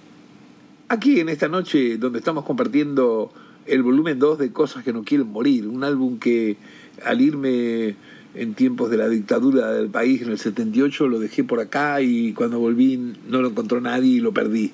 aquí 0.90 1.20
en 1.20 1.30
esta 1.30 1.50
noche 1.50 2.00
donde 2.00 2.18
estamos 2.18 2.46
compartiendo 2.46 3.32
el 3.68 3.84
volumen 3.84 4.18
2 4.18 4.40
de 4.40 4.52
Cosas 4.52 4.84
que 4.84 4.92
no 4.92 5.04
quieren 5.04 5.28
morir, 5.28 5.68
un 5.68 5.84
álbum 5.84 6.18
que 6.18 6.58
al 7.06 7.22
irme 7.22 7.96
en 8.34 8.56
tiempos 8.56 8.90
de 8.90 8.98
la 8.98 9.08
dictadura 9.08 9.72
del 9.72 9.90
país 9.90 10.24
en 10.24 10.32
el 10.32 10.40
78 10.40 11.08
lo 11.08 11.20
dejé 11.20 11.44
por 11.44 11.60
acá 11.60 12.02
y 12.02 12.34
cuando 12.34 12.58
volví 12.58 13.14
no 13.30 13.44
lo 13.44 13.50
encontró 13.50 13.82
nadie 13.82 14.14
y 14.14 14.20
lo 14.20 14.34
perdí. 14.34 14.72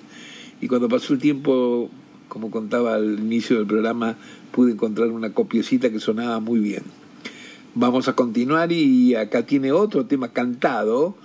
Y 0.62 0.70
cuando 0.70 0.88
pasó 0.88 1.12
el 1.12 1.20
tiempo, 1.20 1.89
como 2.32 2.50
contaba 2.50 2.96
al 2.96 3.20
inicio 3.20 3.58
del 3.58 3.68
programa, 3.68 4.16
pude 4.54 4.72
encontrar 4.72 5.10
una 5.10 5.34
copiecita 5.34 5.92
que 5.92 6.00
sonaba 6.00 6.40
muy 6.40 6.62
bien. 6.62 6.84
Vamos 7.76 8.08
a 8.08 8.14
continuar 8.14 8.72
y 8.72 9.16
acá 9.16 9.46
tiene 9.46 9.74
otro 9.74 10.06
tema 10.06 10.30
cantado, 10.30 11.18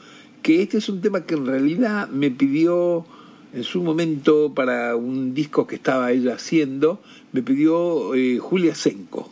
que 0.43 0.63
este 0.63 0.79
es 0.79 0.89
un 0.89 1.01
tema 1.01 1.21
que 1.21 1.35
en 1.35 1.47
realidad 1.47 2.09
me 2.09 2.33
pidió 2.33 3.07
en 3.55 3.63
su 3.63 3.85
momento 3.85 4.53
para 4.53 4.97
un 4.97 5.33
disco 5.33 5.69
que 5.69 5.77
estaba 5.77 6.11
ella 6.11 6.35
haciendo, 6.35 7.01
me 7.31 7.41
pidió 7.41 8.13
eh, 8.17 8.39
Julia 8.39 8.75
Senko. 8.75 9.31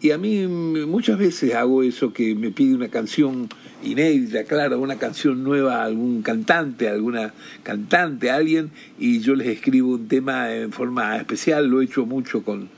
Y 0.00 0.10
a 0.10 0.18
mí 0.18 0.46
muchas 0.46 1.18
veces 1.18 1.54
hago 1.54 1.82
eso 1.82 2.12
que 2.12 2.34
me 2.34 2.50
pide 2.50 2.74
una 2.74 2.88
canción 2.88 3.48
inédita, 3.82 4.44
claro, 4.44 4.78
una 4.80 4.96
canción 4.96 5.42
nueva 5.42 5.82
a 5.82 5.84
algún 5.84 6.22
cantante, 6.22 6.88
alguna 6.88 7.32
cantante, 7.62 8.30
alguien, 8.30 8.70
y 8.98 9.20
yo 9.20 9.34
les 9.34 9.48
escribo 9.48 9.94
un 9.94 10.06
tema 10.06 10.54
en 10.54 10.72
forma 10.72 11.16
especial, 11.16 11.68
lo 11.68 11.80
he 11.80 11.86
hecho 11.86 12.04
mucho 12.04 12.42
con... 12.42 12.68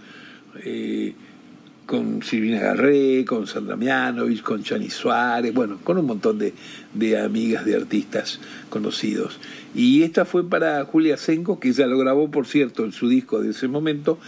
Eh, 0.65 1.15
con 1.89 2.23
Silvina 2.23 2.61
Garré, 2.61 3.25
con 3.25 3.47
Sandra 3.47 3.75
Mianovich, 3.75 4.43
con 4.43 4.63
Chani 4.63 4.91
Suárez, 4.91 5.55
bueno, 5.55 5.79
con 5.83 5.97
un 5.97 6.05
montón 6.05 6.39
de, 6.39 6.53
de, 6.93 7.19
amigas, 7.19 7.65
de 7.65 7.77
artistas 7.77 8.41
conocidos. 8.69 9.41
Y 9.75 10.03
esta 10.03 10.27
fue 10.27 10.47
para 10.47 10.85
Julia 10.85 11.17
Senko, 11.17 11.59
que 11.59 11.71
ella 11.71 11.87
lo 11.87 11.97
grabó, 11.97 12.31
por 12.31 12.47
cierto, 12.47 12.85
en 12.85 12.93
su 12.93 13.09
disco 13.09 13.41
de 13.41 13.53
ese 13.53 13.69
momento, 13.69 14.19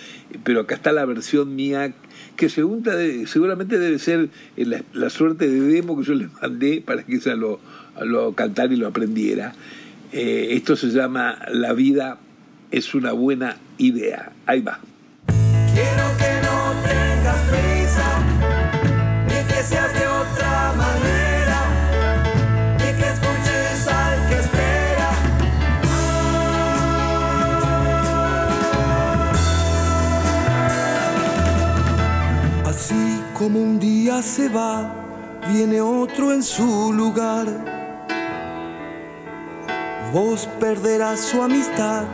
pero 0.43 0.61
acá 0.61 0.77
está 0.77 0.91
la 0.91 1.05
versión 1.05 1.55
mía, 1.55 1.93
que 2.35 2.49
seguramente 2.49 3.79
debe 3.79 3.99
ser 3.99 4.31
la, 4.57 4.83
la, 4.95 5.11
suerte 5.11 5.47
de 5.47 5.61
demo 5.61 5.99
que 5.99 6.05
yo 6.05 6.15
le 6.15 6.29
mandé 6.41 6.81
para 6.81 7.03
que 7.03 7.17
ella 7.17 7.35
lo, 7.35 7.61
lo 8.01 8.33
cantara 8.33 8.73
y 8.73 8.77
lo 8.77 8.87
aprendiera. 8.87 9.53
Eh, 10.13 10.49
esto 10.53 10.77
se 10.77 10.89
llama 10.89 11.39
La 11.53 11.75
vida 11.75 12.21
es 12.71 12.95
una 12.95 13.13
buena 13.13 13.59
idea. 13.77 14.33
Ahí 14.47 14.63
va. 14.63 14.81
Quiero 15.75 16.17
que 16.17 16.40
tengas 16.83 17.41
prisa, 17.51 18.09
ni 19.27 19.45
que 19.45 19.63
seas 19.63 19.93
de 19.93 20.07
otra 20.07 20.73
manera, 20.77 21.59
ni 22.79 22.93
que 22.99 23.07
escuches 23.15 23.89
al 23.89 24.29
que 24.29 24.37
espera. 24.45 25.11
Así 32.69 33.23
como 33.35 33.61
un 33.61 33.79
día 33.79 34.23
se 34.23 34.49
va, 34.49 34.93
viene 35.53 35.81
otro 35.81 36.33
en 36.33 36.43
su 36.43 36.93
lugar. 36.93 37.47
Vos 40.13 40.49
perderás 40.59 41.21
su 41.21 41.41
amistad, 41.41 42.05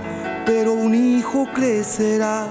pero 0.45 0.75
un 0.75 0.95
hijo 0.95 1.47
crecerá. 1.55 2.47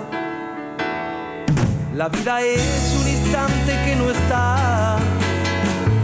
La 1.95 2.09
vida 2.09 2.41
es 2.41 2.93
un 2.99 3.07
instante 3.07 3.71
que 3.85 3.95
no 3.95 4.11
está. 4.11 4.97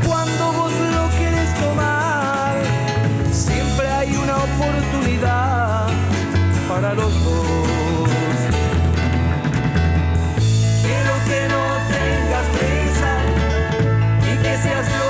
Cuando 0.07 0.51
vos 0.53 0.71
lo 0.71 1.17
quieres 1.17 1.53
tomar, 1.55 2.55
siempre 3.29 3.89
hay 3.89 4.15
una 4.15 4.37
oportunidad 4.37 5.87
para 6.69 6.93
los 6.93 7.11
dos. 7.25 7.67
Quiero 10.81 11.13
que 11.27 11.41
no 11.49 11.63
tengas 11.91 12.47
prisa 12.55 13.11
y 14.31 14.37
que 14.43 14.57
seas 14.63 15.00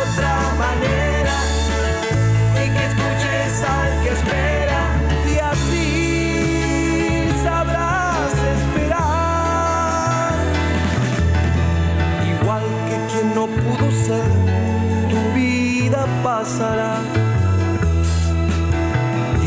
tu 15.09 15.33
vida 15.33 16.05
pasará. 16.23 16.97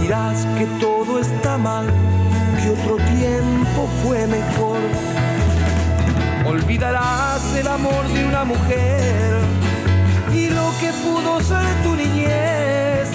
Dirás 0.01 0.47
que 0.59 0.67
todo 0.81 1.19
está 1.19 1.57
mal, 1.57 1.87
que 2.61 2.71
otro 2.71 2.97
tiempo 3.17 3.89
fue 4.03 4.27
mejor. 4.27 4.79
Olvidarás 6.47 7.55
el 7.57 7.67
amor 7.69 8.07
de 8.09 8.27
una 8.27 8.45
mujer 8.45 9.39
y 10.33 10.51
lo 10.51 10.71
que 10.81 10.91
pudo 11.05 11.41
ser 11.41 11.67
tu 11.83 11.95
niñez. 11.95 13.09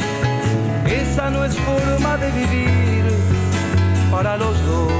Esa 0.86 1.30
no 1.30 1.46
es 1.46 1.56
forma 1.56 2.18
de 2.18 2.32
vivir 2.32 3.04
para 4.12 4.38
los 4.38 4.56
dos. 4.66 4.92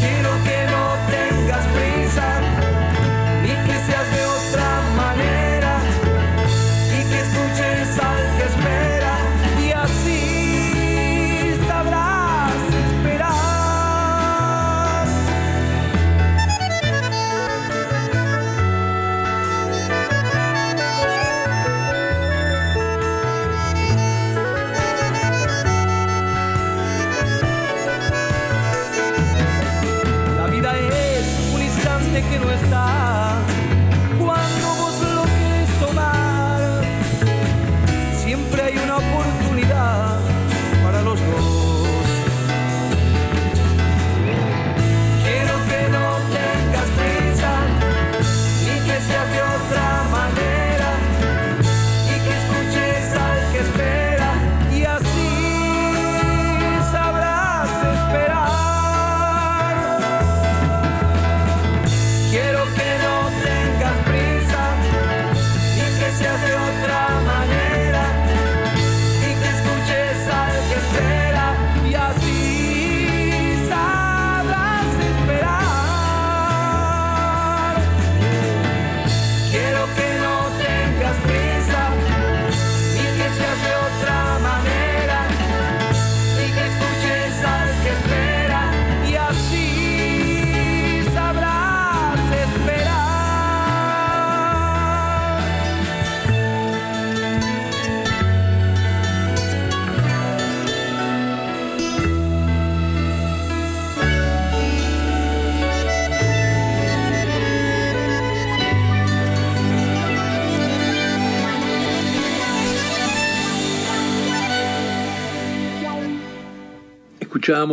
Quiero 0.00 0.32
que 0.46 0.58
no 0.74 0.84
tengas 1.16 1.64
prisa, 1.76 2.26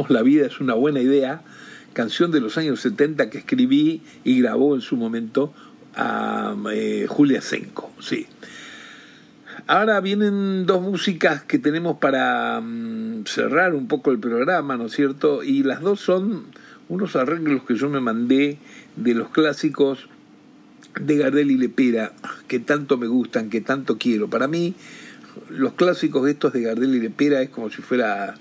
La 0.10 0.22
vida 0.22 0.46
es 0.46 0.62
una 0.62 0.76
buena 0.76 1.02
idea, 1.02 1.42
canción 1.94 2.32
de 2.32 2.40
los 2.40 2.58
años 2.58 2.80
70 2.80 3.30
que 3.30 3.40
escribí 3.40 4.02
y 4.24 4.40
grabó 4.40 4.76
en 4.76 4.82
su 4.82 4.96
momento 4.96 5.54
a 5.96 6.56
eh, 6.72 7.06
Julia 7.10 7.42
Senko, 7.42 7.92
sí. 8.00 8.28
Ahora 9.68 10.00
vienen 10.00 10.66
dos 10.66 10.82
músicas 10.82 11.44
que 11.44 11.60
tenemos 11.60 11.98
para 11.98 12.62
mm, 12.62 13.26
cerrar 13.26 13.76
un 13.76 13.88
poco 13.90 14.12
el 14.12 14.20
programa, 14.20 14.78
¿no 14.78 14.86
es 14.86 14.94
cierto? 14.94 15.44
Y 15.44 15.64
las 15.64 15.82
dos 15.82 16.00
son 16.00 16.46
unos 16.88 17.18
arreglos 17.18 17.64
que 17.64 17.76
yo 17.76 17.90
me 17.90 18.00
mandé 18.00 18.60
de 18.96 19.14
los 19.14 19.30
clásicos 19.30 20.08
de 21.02 21.18
Gardel 21.18 21.52
y 21.52 21.58
Lepera, 21.58 22.14
que 22.48 22.60
tanto 22.60 22.98
me 22.98 23.08
gustan, 23.08 23.50
que 23.50 23.60
tanto 23.60 23.98
quiero. 23.98 24.30
Para 24.30 24.48
mí, 24.48 24.76
los 25.50 25.74
clásicos 25.74 26.30
estos 26.30 26.54
de 26.54 26.62
Gardel 26.62 26.96
y 26.96 27.00
Lepera 27.02 27.42
es 27.42 27.50
como 27.50 27.70
si 27.70 27.82
fuera 27.82 28.36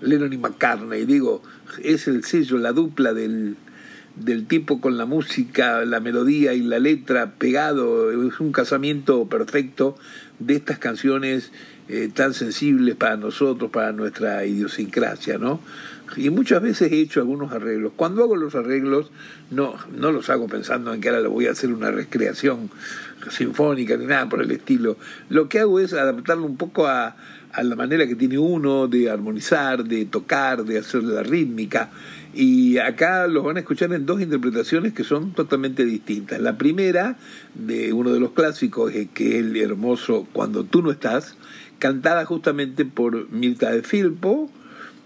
Lennon 0.00 0.32
y 0.32 0.38
McCartney. 0.38 1.04
Digo, 1.04 1.42
es 1.82 2.08
el 2.08 2.24
sello, 2.24 2.58
la 2.58 2.72
dupla 2.72 3.12
del, 3.12 3.56
del 4.16 4.46
tipo 4.46 4.80
con 4.80 4.96
la 4.98 5.06
música, 5.06 5.84
la 5.84 6.00
melodía 6.00 6.54
y 6.54 6.62
la 6.62 6.78
letra 6.78 7.32
pegado. 7.38 8.10
Es 8.28 8.40
un 8.40 8.52
casamiento 8.52 9.26
perfecto 9.28 9.96
de 10.38 10.56
estas 10.56 10.78
canciones 10.78 11.52
eh, 11.88 12.10
tan 12.12 12.34
sensibles 12.34 12.96
para 12.96 13.16
nosotros, 13.16 13.70
para 13.70 13.92
nuestra 13.92 14.44
idiosincrasia, 14.44 15.38
¿no? 15.38 15.60
Y 16.16 16.30
muchas 16.30 16.62
veces 16.62 16.92
he 16.92 17.00
hecho 17.00 17.20
algunos 17.20 17.52
arreglos. 17.52 17.92
Cuando 17.96 18.22
hago 18.22 18.36
los 18.36 18.54
arreglos, 18.54 19.10
no, 19.50 19.74
no 19.96 20.12
los 20.12 20.30
hago 20.30 20.48
pensando 20.48 20.92
en 20.92 21.00
que 21.00 21.08
ahora 21.08 21.20
le 21.20 21.28
voy 21.28 21.46
a 21.46 21.52
hacer 21.52 21.72
una 21.72 21.90
recreación 21.90 22.70
sinfónica 23.30 23.96
ni 23.96 24.06
nada 24.06 24.28
por 24.28 24.42
el 24.42 24.50
estilo. 24.50 24.96
Lo 25.28 25.48
que 25.48 25.60
hago 25.60 25.80
es 25.80 25.92
adaptarlo 25.92 26.44
un 26.44 26.56
poco 26.56 26.86
a, 26.86 27.16
a 27.52 27.62
la 27.62 27.76
manera 27.76 28.06
que 28.06 28.14
tiene 28.14 28.38
uno 28.38 28.88
de 28.88 29.10
armonizar, 29.10 29.84
de 29.84 30.04
tocar, 30.04 30.64
de 30.64 30.78
hacer 30.78 31.02
la 31.02 31.22
rítmica. 31.22 31.90
Y 32.34 32.78
acá 32.78 33.26
los 33.26 33.44
van 33.44 33.56
a 33.56 33.60
escuchar 33.60 33.92
en 33.92 34.06
dos 34.06 34.20
interpretaciones 34.20 34.92
que 34.92 35.04
son 35.04 35.32
totalmente 35.32 35.84
distintas. 35.84 36.40
La 36.40 36.58
primera, 36.58 37.16
de 37.54 37.92
uno 37.92 38.12
de 38.12 38.20
los 38.20 38.32
clásicos, 38.32 38.92
que 38.92 39.28
es 39.28 39.34
el 39.44 39.56
hermoso 39.56 40.26
Cuando 40.32 40.64
tú 40.64 40.82
no 40.82 40.90
estás, 40.90 41.36
cantada 41.78 42.24
justamente 42.26 42.84
por 42.84 43.30
Mirta 43.30 43.70
de 43.70 43.82
Filpo, 43.82 44.50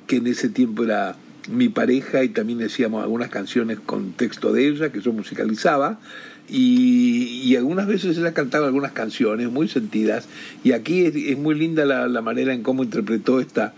que 0.06 0.16
en 0.16 0.26
ese 0.26 0.48
tiempo 0.48 0.84
era 0.84 1.16
mi 1.48 1.68
pareja 1.68 2.24
y 2.24 2.28
también 2.28 2.58
decíamos 2.58 3.02
algunas 3.02 3.30
canciones 3.30 3.78
con 3.80 4.12
texto 4.12 4.52
de 4.52 4.68
ella 4.68 4.92
que 4.92 5.00
yo 5.00 5.12
musicalizaba. 5.12 6.00
Y, 6.48 7.54
algunas 7.56 7.86
veces 7.86 8.18
ella 8.18 8.34
cantaba 8.34 8.66
algunas 8.66 8.92
canciones 8.92 9.50
muy 9.50 9.68
sentidas 9.68 10.26
y 10.64 10.72
aquí 10.72 11.04
es, 11.04 11.38
muy 11.38 11.54
linda 11.54 11.84
la, 11.84 12.22
manera 12.22 12.52
en 12.52 12.62
cómo 12.62 12.82
interpretó 12.82 13.40
esta, 13.40 13.74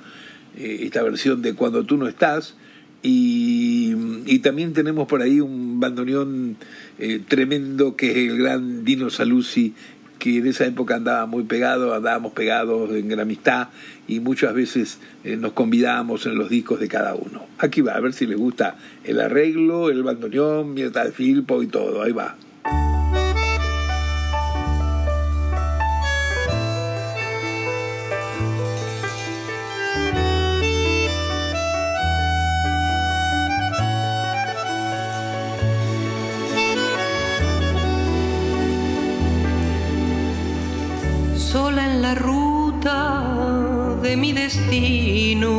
eh, 0.57 0.81
esta 0.83 1.03
versión 1.03 1.43
de 1.43 1.55
Cuando 1.55 1.85
tú 1.85 1.97
no 1.97 2.09
estás 2.09 2.55
y, 3.03 4.39
también 4.39 4.73
tenemos 4.73 5.07
por 5.09 5.23
ahí 5.23 5.41
un 5.41 5.81
bandoneón 5.81 6.57
eh, 6.99 7.21
tremendo 7.27 7.97
que 7.97 8.11
es 8.11 8.17
el 8.31 8.39
gran 8.39 8.85
Dino 8.85 9.11
Saluzzi, 9.11 9.75
que 10.25 10.39
en 10.39 10.47
esa 10.47 10.65
época 10.65 10.95
andaba 10.95 11.27
muy 11.27 11.43
pegado, 11.43 11.93
andábamos 11.93 12.33
pegados 12.33 12.91
en 12.93 13.09
gran 13.09 13.21
amistad 13.21 13.69
y 14.09 14.21
muchas 14.21 14.55
veces 14.55 14.99
eh, 15.23 15.37
nos 15.37 15.53
convidábamos 15.53 16.25
en 16.25 16.39
los 16.39 16.49
discos 16.49 16.81
de 16.81 16.89
cada 16.89 17.15
uno. 17.15 17.45
Aquí 17.59 17.83
va, 17.83 17.93
a 17.93 18.01
ver 18.01 18.15
si 18.15 18.27
les 18.27 18.39
gusta 18.39 18.79
el 19.05 19.21
arreglo, 19.21 19.91
el 19.91 20.03
bandoneón, 20.03 20.73
Mierda 20.73 21.05
de 21.05 21.13
Filpo 21.13 21.63
y 21.63 21.67
todo, 21.67 22.03
ahí 22.03 22.13
va. 22.13 22.37
Mi 44.17 44.33
destino, 44.33 45.53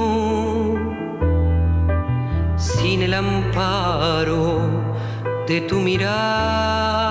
sin 2.57 3.01
el 3.01 3.13
amparo 3.13 4.69
de 5.47 5.61
tu 5.61 5.79
mirar. 5.79 7.04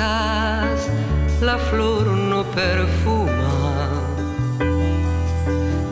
La 0.00 1.58
flor 1.70 2.06
no 2.06 2.42
perfuma. 2.44 3.88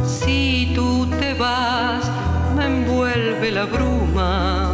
Si 0.07 0.73
tú 0.75 1.07
te 1.21 1.35
vas, 1.35 2.11
me 2.57 2.65
envuelve 2.67 3.51
la 3.51 3.67
bruma. 3.67 4.73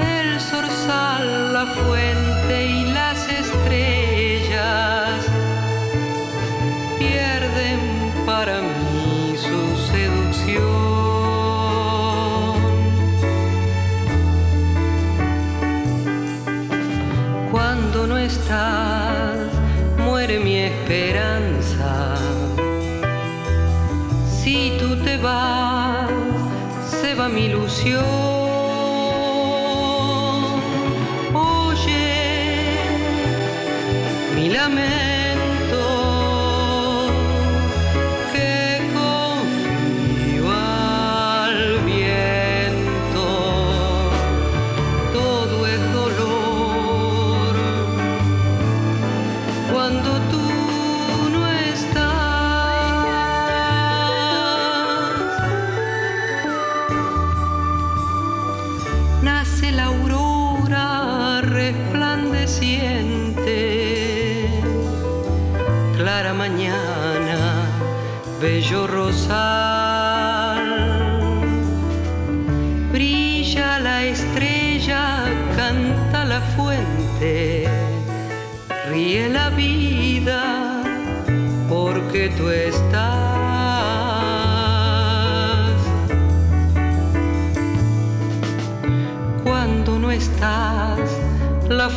El 0.00 0.40
zorzal, 0.40 1.52
la 1.52 1.66
fuente 1.66 2.21
va 27.90 28.11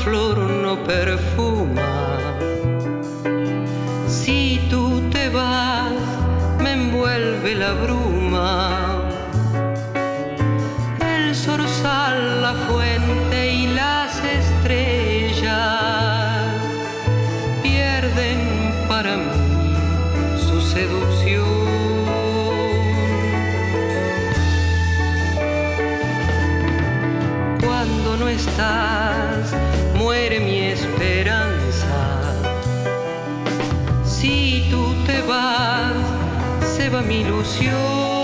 flor 0.05 0.37
no 0.37 0.73
perfuma. 0.83 1.93
Si 4.07 4.61
tú 4.69 5.01
te 5.09 5.29
vas, 5.29 5.93
envuelve 6.59 7.55
la 7.55 7.73
bruma. 7.73 9.01
El 11.13 11.35
zorzal, 11.35 12.19
la 12.43 12.53
fuente 12.67 13.37
y 13.61 13.67
las 13.81 14.11
estrellas 14.23 15.63
pierden 17.63 18.39
para 18.87 19.13
mí 19.17 19.75
su 20.47 20.61
seducción. 20.61 21.65
Cuando 27.65 28.17
no 28.17 28.27
estás, 28.27 29.04
mi 37.05 37.21
ilusión. 37.21 38.14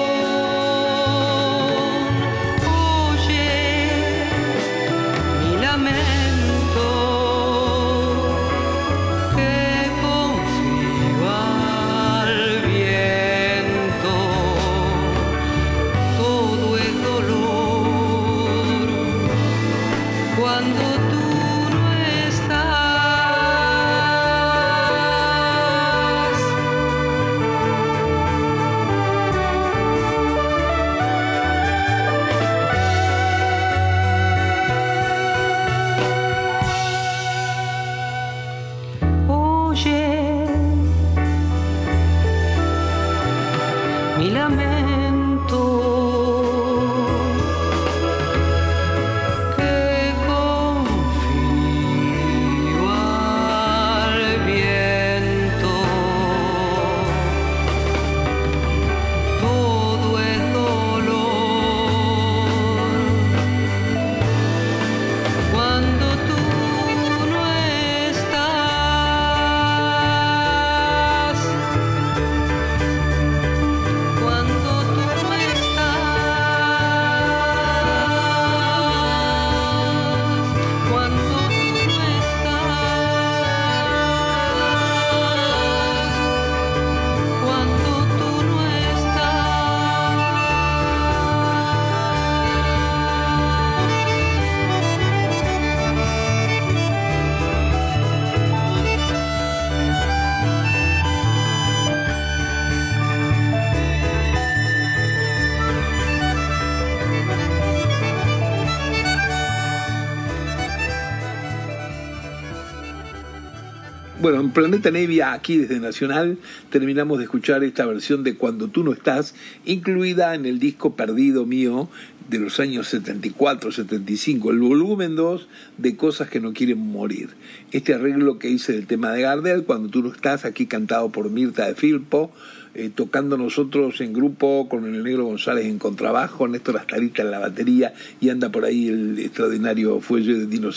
Bueno, 114.32 114.46
en 114.46 114.54
Planeta 114.54 114.92
Nevia, 114.92 115.34
aquí 115.34 115.58
desde 115.58 115.82
Nacional, 115.82 116.38
terminamos 116.70 117.18
de 117.18 117.26
escuchar 117.26 117.66
esta 117.66 117.86
versión 117.86 118.24
de 118.24 118.38
Cuando 118.38 118.70
tú 118.70 118.82
no 118.82 118.94
estás, 118.94 119.36
incluida 119.66 120.36
en 120.36 120.46
el 120.46 120.58
disco 120.58 120.96
Perdido 120.96 121.46
mío 121.46 121.90
de 122.30 122.40
los 122.40 122.62
años 122.62 122.94
74-75, 122.94 124.52
el 124.52 124.60
volumen 124.60 125.18
2 125.18 125.50
de 125.80 125.98
Cosas 125.98 126.30
que 126.30 126.40
no 126.40 126.54
quieren 126.54 126.78
morir. 126.78 127.32
Este 127.74 127.94
arreglo 127.94 128.40
que 128.40 128.50
hice 128.50 128.72
del 128.72 128.88
tema 128.88 129.12
de 129.12 129.24
Gardel, 129.24 129.66
Cuando 129.66 129.90
tú 129.90 130.02
no 130.02 130.14
estás, 130.14 130.46
aquí 130.46 130.66
cantado 130.66 131.10
por 131.10 131.30
Mirta 131.30 131.68
de 131.68 131.76
Filpo, 131.76 132.32
eh, 132.74 132.90
tocando 132.96 133.36
nosotros 133.36 134.00
en 134.00 134.14
grupo 134.14 134.70
con 134.70 134.86
el 134.86 135.04
Negro 135.04 135.26
González 135.26 135.66
en 135.66 135.78
contrabajo, 135.78 136.48
Néstor 136.48 136.78
Astarita 136.78 137.22
en 137.22 137.32
la 137.32 137.40
batería 137.40 137.94
y 138.22 138.30
anda 138.30 138.50
por 138.50 138.64
ahí 138.64 138.88
el 138.88 139.20
extraordinario 139.20 140.00
fuelle 140.00 140.36
de 140.36 140.46
Dino. 140.46 140.72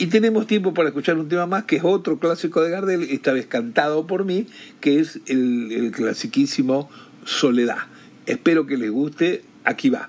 Y 0.00 0.06
tenemos 0.06 0.46
tiempo 0.46 0.72
para 0.72 0.88
escuchar 0.88 1.18
un 1.18 1.28
tema 1.28 1.44
más, 1.44 1.64
que 1.64 1.76
es 1.76 1.84
otro 1.84 2.18
clásico 2.18 2.62
de 2.62 2.70
Gardel, 2.70 3.02
esta 3.10 3.34
vez 3.34 3.44
cantado 3.44 4.06
por 4.06 4.24
mí, 4.24 4.46
que 4.80 4.98
es 4.98 5.20
el, 5.26 5.70
el 5.72 5.90
clasiquísimo 5.90 6.88
Soledad. 7.26 7.80
Espero 8.24 8.64
que 8.64 8.78
les 8.78 8.90
guste. 8.90 9.44
Aquí 9.62 9.90
va. 9.90 10.08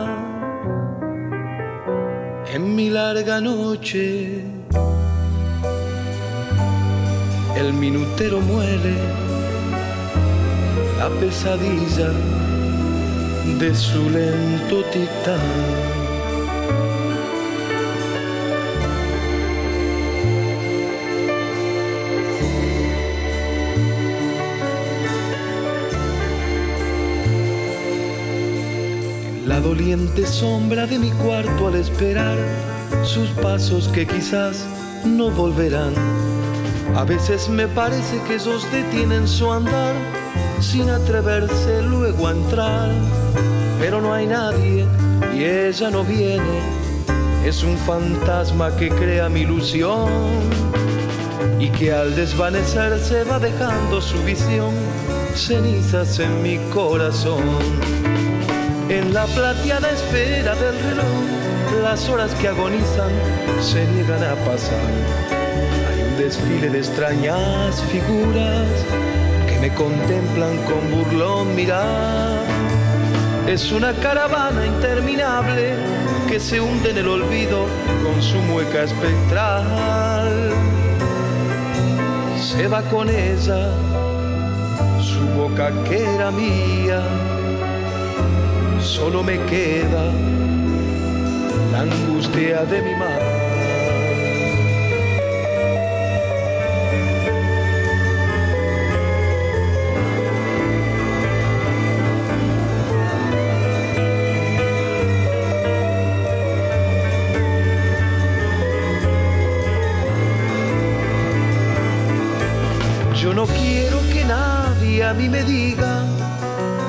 en 2.53 2.75
mi 2.75 2.89
larga 2.89 3.39
noche. 3.39 4.43
El 7.55 7.73
minutero 7.73 8.41
muere 8.41 8.95
la 10.97 11.09
pesadilla 11.19 12.11
de 13.59 13.73
su 13.73 14.09
lento 14.09 14.83
titán. 14.91 16.00
Doliente 29.61 30.25
sombra 30.25 30.87
de 30.87 30.99
mi 30.99 31.11
cuarto 31.11 31.67
al 31.67 31.75
esperar 31.75 32.37
sus 33.03 33.29
pasos 33.41 33.87
que 33.89 34.05
quizás 34.05 34.65
no 35.05 35.29
volverán. 35.31 35.93
A 36.95 37.03
veces 37.03 37.47
me 37.47 37.67
parece 37.67 38.21
que 38.27 38.35
ellos 38.35 38.65
detienen 38.71 39.27
su 39.27 39.51
andar 39.51 39.93
sin 40.59 40.89
atreverse 40.89 41.81
luego 41.83 42.27
a 42.27 42.31
entrar, 42.31 42.91
pero 43.79 44.01
no 44.01 44.13
hay 44.13 44.27
nadie 44.27 44.85
y 45.35 45.43
ella 45.43 45.89
no 45.89 46.03
viene. 46.03 46.59
Es 47.45 47.63
un 47.63 47.77
fantasma 47.77 48.75
que 48.75 48.89
crea 48.89 49.29
mi 49.29 49.41
ilusión 49.41 50.09
y 51.59 51.69
que 51.69 51.91
al 51.91 52.15
desvanecerse 52.15 53.23
va 53.23 53.39
dejando 53.39 54.01
su 54.01 54.21
visión, 54.23 54.73
cenizas 55.35 56.19
en 56.19 56.43
mi 56.43 56.57
corazón. 56.71 58.30
En 58.91 59.13
la 59.13 59.25
plateada 59.25 59.89
esfera 59.89 60.53
del 60.53 60.77
reloj, 60.77 61.81
las 61.81 62.09
horas 62.09 62.35
que 62.35 62.49
agonizan 62.49 63.09
se 63.61 63.85
niegan 63.85 64.21
a 64.21 64.35
pasar. 64.43 64.91
Hay 65.89 66.03
un 66.03 66.17
desfile 66.17 66.69
de 66.69 66.79
extrañas 66.79 67.81
figuras 67.83 68.67
que 69.47 69.59
me 69.61 69.73
contemplan 69.73 70.57
con 70.65 70.91
burlón 70.91 71.55
mirar. 71.55 72.41
Es 73.47 73.71
una 73.71 73.93
caravana 73.93 74.65
interminable 74.65 75.75
que 76.27 76.41
se 76.41 76.59
hunde 76.59 76.89
en 76.89 76.97
el 76.97 77.07
olvido 77.07 77.67
con 78.03 78.21
su 78.21 78.39
mueca 78.39 78.83
espectral. 78.83 80.51
Se 82.35 82.67
va 82.67 82.81
con 82.81 83.09
ella, 83.09 83.69
su 85.01 85.25
boca 85.37 85.71
que 85.87 86.03
era 86.03 86.29
mía 86.29 87.01
solo 89.01 89.23
me 89.23 89.39
queda 89.47 90.11
la 91.71 91.79
angustia 91.81 92.63
de 92.65 92.81
mi 92.83 92.93
mar. 92.95 93.21
Yo 113.15 113.33
no 113.33 113.47
quiero 113.47 113.97
que 114.13 114.23
nadie 114.25 115.03
a 115.03 115.13
mí 115.15 115.27
me 115.27 115.43
diga 115.43 116.05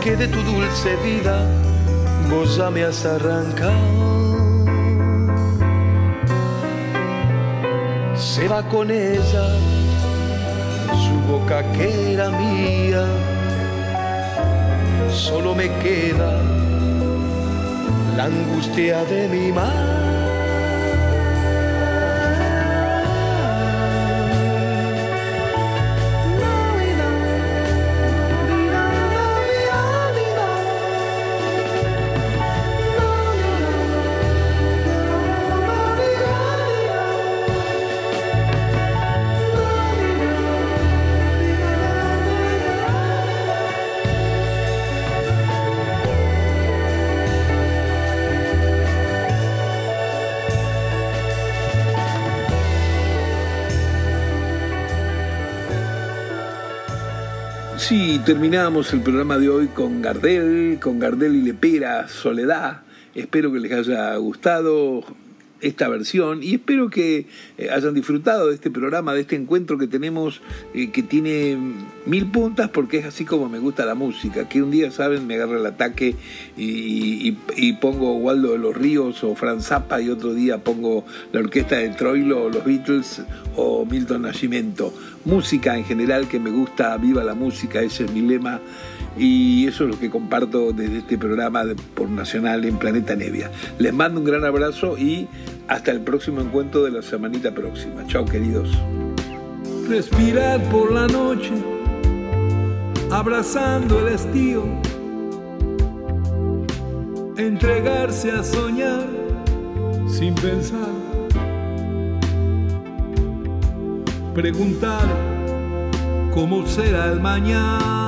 que 0.02 0.14
de 0.14 0.28
tu 0.28 0.42
dulce 0.42 0.94
vida 0.96 1.61
vos 2.30 2.56
ya 2.56 2.70
me 2.70 2.84
has 2.84 3.04
arrancado. 3.04 4.12
Se 8.14 8.48
va 8.48 8.62
con 8.68 8.90
ella 8.90 9.46
su 11.04 11.14
boca 11.30 11.62
que 11.72 12.14
era 12.14 12.30
mía. 12.30 13.06
Solo 15.10 15.54
me 15.54 15.68
queda 15.78 16.40
la 18.16 18.24
angustia 18.24 19.04
de 19.04 19.28
mi 19.28 19.52
mar. 19.52 19.91
Terminamos 58.24 58.92
el 58.92 59.00
programa 59.00 59.36
de 59.38 59.48
hoy 59.48 59.66
con 59.66 60.00
Gardel, 60.00 60.78
con 60.80 61.00
Gardel 61.00 61.34
y 61.34 61.42
Lepera, 61.42 62.08
Soledad. 62.08 62.82
Espero 63.14 63.52
que 63.52 63.58
les 63.58 63.72
haya 63.72 64.14
gustado 64.16 65.02
esta 65.62 65.88
versión 65.88 66.42
y 66.42 66.54
espero 66.54 66.90
que 66.90 67.26
eh, 67.56 67.70
hayan 67.70 67.94
disfrutado 67.94 68.48
de 68.48 68.54
este 68.54 68.70
programa, 68.70 69.14
de 69.14 69.22
este 69.22 69.36
encuentro 69.36 69.78
que 69.78 69.86
tenemos 69.86 70.42
eh, 70.74 70.90
que 70.90 71.02
tiene 71.02 71.56
mil 72.04 72.26
puntas 72.26 72.68
porque 72.68 72.98
es 72.98 73.06
así 73.06 73.24
como 73.24 73.48
me 73.48 73.58
gusta 73.58 73.86
la 73.86 73.94
música, 73.94 74.48
que 74.48 74.62
un 74.62 74.70
día, 74.70 74.90
saben, 74.90 75.26
me 75.26 75.36
agarra 75.36 75.58
el 75.58 75.66
ataque 75.66 76.16
y, 76.56 77.36
y, 77.56 77.72
pongo 77.74 78.16
Waldo 78.16 78.52
de 78.52 78.58
los 78.58 78.76
Ríos 78.76 79.24
o 79.24 79.34
Franz 79.34 79.66
Zappa 79.66 80.00
y 80.00 80.10
otro 80.10 80.34
día 80.34 80.58
pongo 80.58 81.04
la 81.32 81.40
orquesta 81.40 81.76
de 81.76 81.90
Troilo 81.90 82.44
o 82.44 82.48
los 82.50 82.64
Beatles 82.64 83.22
o 83.56 83.86
Milton 83.86 84.22
Nascimento. 84.22 84.92
Música 85.24 85.76
en 85.76 85.84
general 85.84 86.28
que 86.28 86.40
me 86.40 86.50
gusta, 86.50 86.96
viva 86.96 87.22
la 87.22 87.34
música, 87.34 87.80
ese 87.80 88.04
es 88.04 88.12
mi 88.12 88.22
lema 88.22 88.60
y 89.16 89.66
eso 89.66 89.84
es 89.84 89.90
lo 89.90 89.98
que 89.98 90.10
comparto 90.10 90.72
desde 90.72 90.98
este 90.98 91.18
programa 91.18 91.64
por 91.94 92.08
Nacional 92.08 92.64
en 92.64 92.76
Planeta 92.76 93.14
Nevia. 93.14 93.50
Les 93.78 93.92
mando 93.92 94.20
un 94.20 94.26
gran 94.26 94.44
abrazo 94.44 94.96
y 94.96 95.28
hasta 95.68 95.90
el 95.90 96.00
próximo 96.00 96.40
encuentro 96.40 96.84
de 96.84 96.90
la 96.90 97.02
semanita 97.02 97.52
próxima. 97.52 98.06
Chao 98.06 98.24
queridos. 98.24 98.68
Respirar 99.88 100.62
por 100.70 100.92
la 100.92 101.06
noche, 101.06 101.52
abrazando 103.10 104.06
el 104.06 104.14
estío, 104.14 104.64
entregarse 107.36 108.30
a 108.30 108.42
soñar 108.42 109.06
sin 110.08 110.34
pensar, 110.34 110.88
preguntar 114.34 115.04
cómo 116.32 116.66
será 116.66 117.12
el 117.12 117.20
mañana 117.20 118.01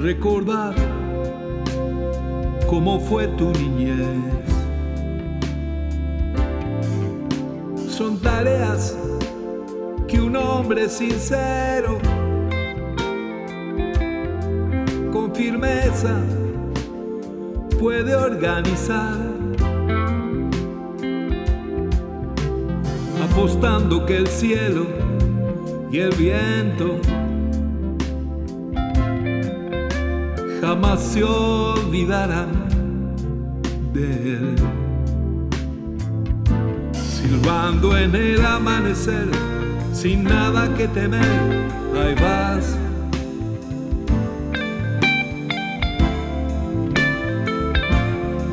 recordar 0.00 0.74
cómo 2.66 3.00
fue 3.00 3.28
tu 3.28 3.52
niñez. 3.52 4.06
Son 7.88 8.18
tareas 8.18 8.96
que 10.08 10.20
un 10.20 10.36
hombre 10.36 10.88
sincero, 10.88 11.98
con 15.12 15.34
firmeza, 15.34 16.18
puede 17.78 18.14
organizar. 18.14 19.18
Apostando 23.30 24.06
que 24.06 24.16
el 24.16 24.26
cielo 24.26 24.86
y 25.92 25.98
el 25.98 26.10
viento 26.14 26.96
jamás 30.70 31.00
se 31.00 31.24
olvidarán 31.24 32.52
de 33.92 34.04
él. 34.34 34.54
Silbando 36.92 37.96
en 37.98 38.14
el 38.14 38.46
amanecer, 38.46 39.28
sin 39.92 40.22
nada 40.22 40.72
que 40.76 40.86
temer, 40.86 41.42
ahí 42.00 42.14
vas. 42.24 42.78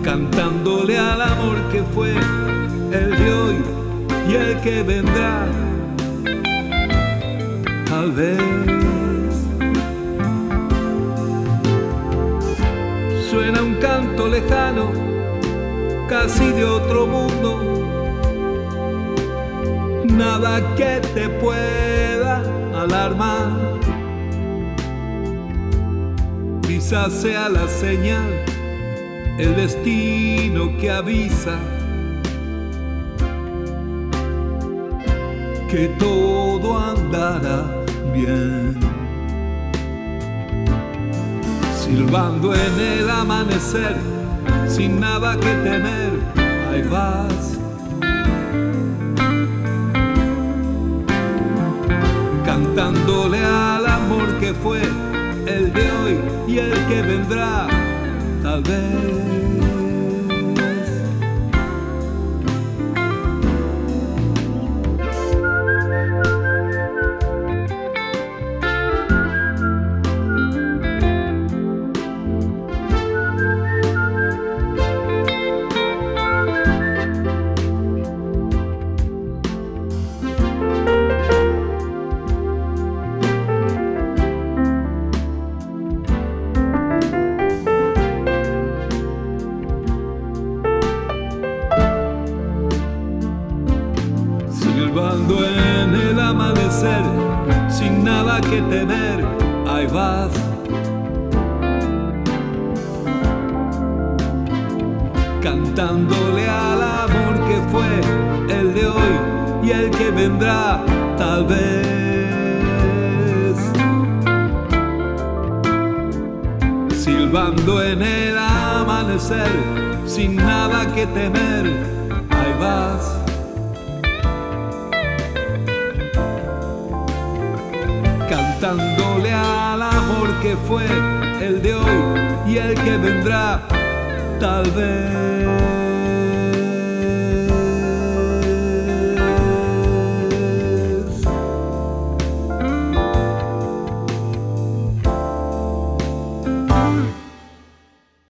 Cantándole 0.03 0.97
al 0.97 1.22
amor 1.22 1.57
que 1.72 1.84
fue 1.93 2.13
el 2.99 3.09
de 3.20 3.34
hoy 3.41 3.57
y 4.28 4.34
el 4.34 4.59
que 4.61 4.82
vendrá. 4.82 5.45
Tal 7.86 8.11
vez. 8.11 8.76
Lejano, 14.26 14.89
casi 16.09 16.51
de 16.53 16.63
otro 16.63 17.05
mundo. 17.05 17.49
Nada 20.05 20.76
que 20.76 21.01
te 21.13 21.30
pueda 21.30 22.41
alarmar. 22.74 23.78
Quizás 26.65 27.13
sea 27.13 27.49
la 27.49 27.68
señal, 27.68 28.32
el 29.38 29.55
destino 29.55 30.76
que 30.80 30.89
avisa 30.89 31.59
que 35.70 35.89
todo 35.99 36.80
andará 36.80 37.65
bien 38.13 38.86
silbando 41.88 42.53
en 42.53 42.79
el 42.79 43.09
amanecer, 43.09 43.95
sin 44.67 44.99
nada 44.99 45.35
que 45.39 45.53
temer, 45.67 46.11
ahí 46.69 46.81
vas. 46.91 47.57
Cantándole 52.45 53.39
al 53.39 53.88
amor 53.88 54.27
que 54.39 54.53
fue 54.53 54.81
el 55.45 55.71
de 55.71 55.91
hoy 55.99 56.19
y 56.47 56.57
el 56.59 56.73
que 56.88 57.01
vendrá, 57.01 57.67
tal 58.43 58.63
vez. 58.63 59.66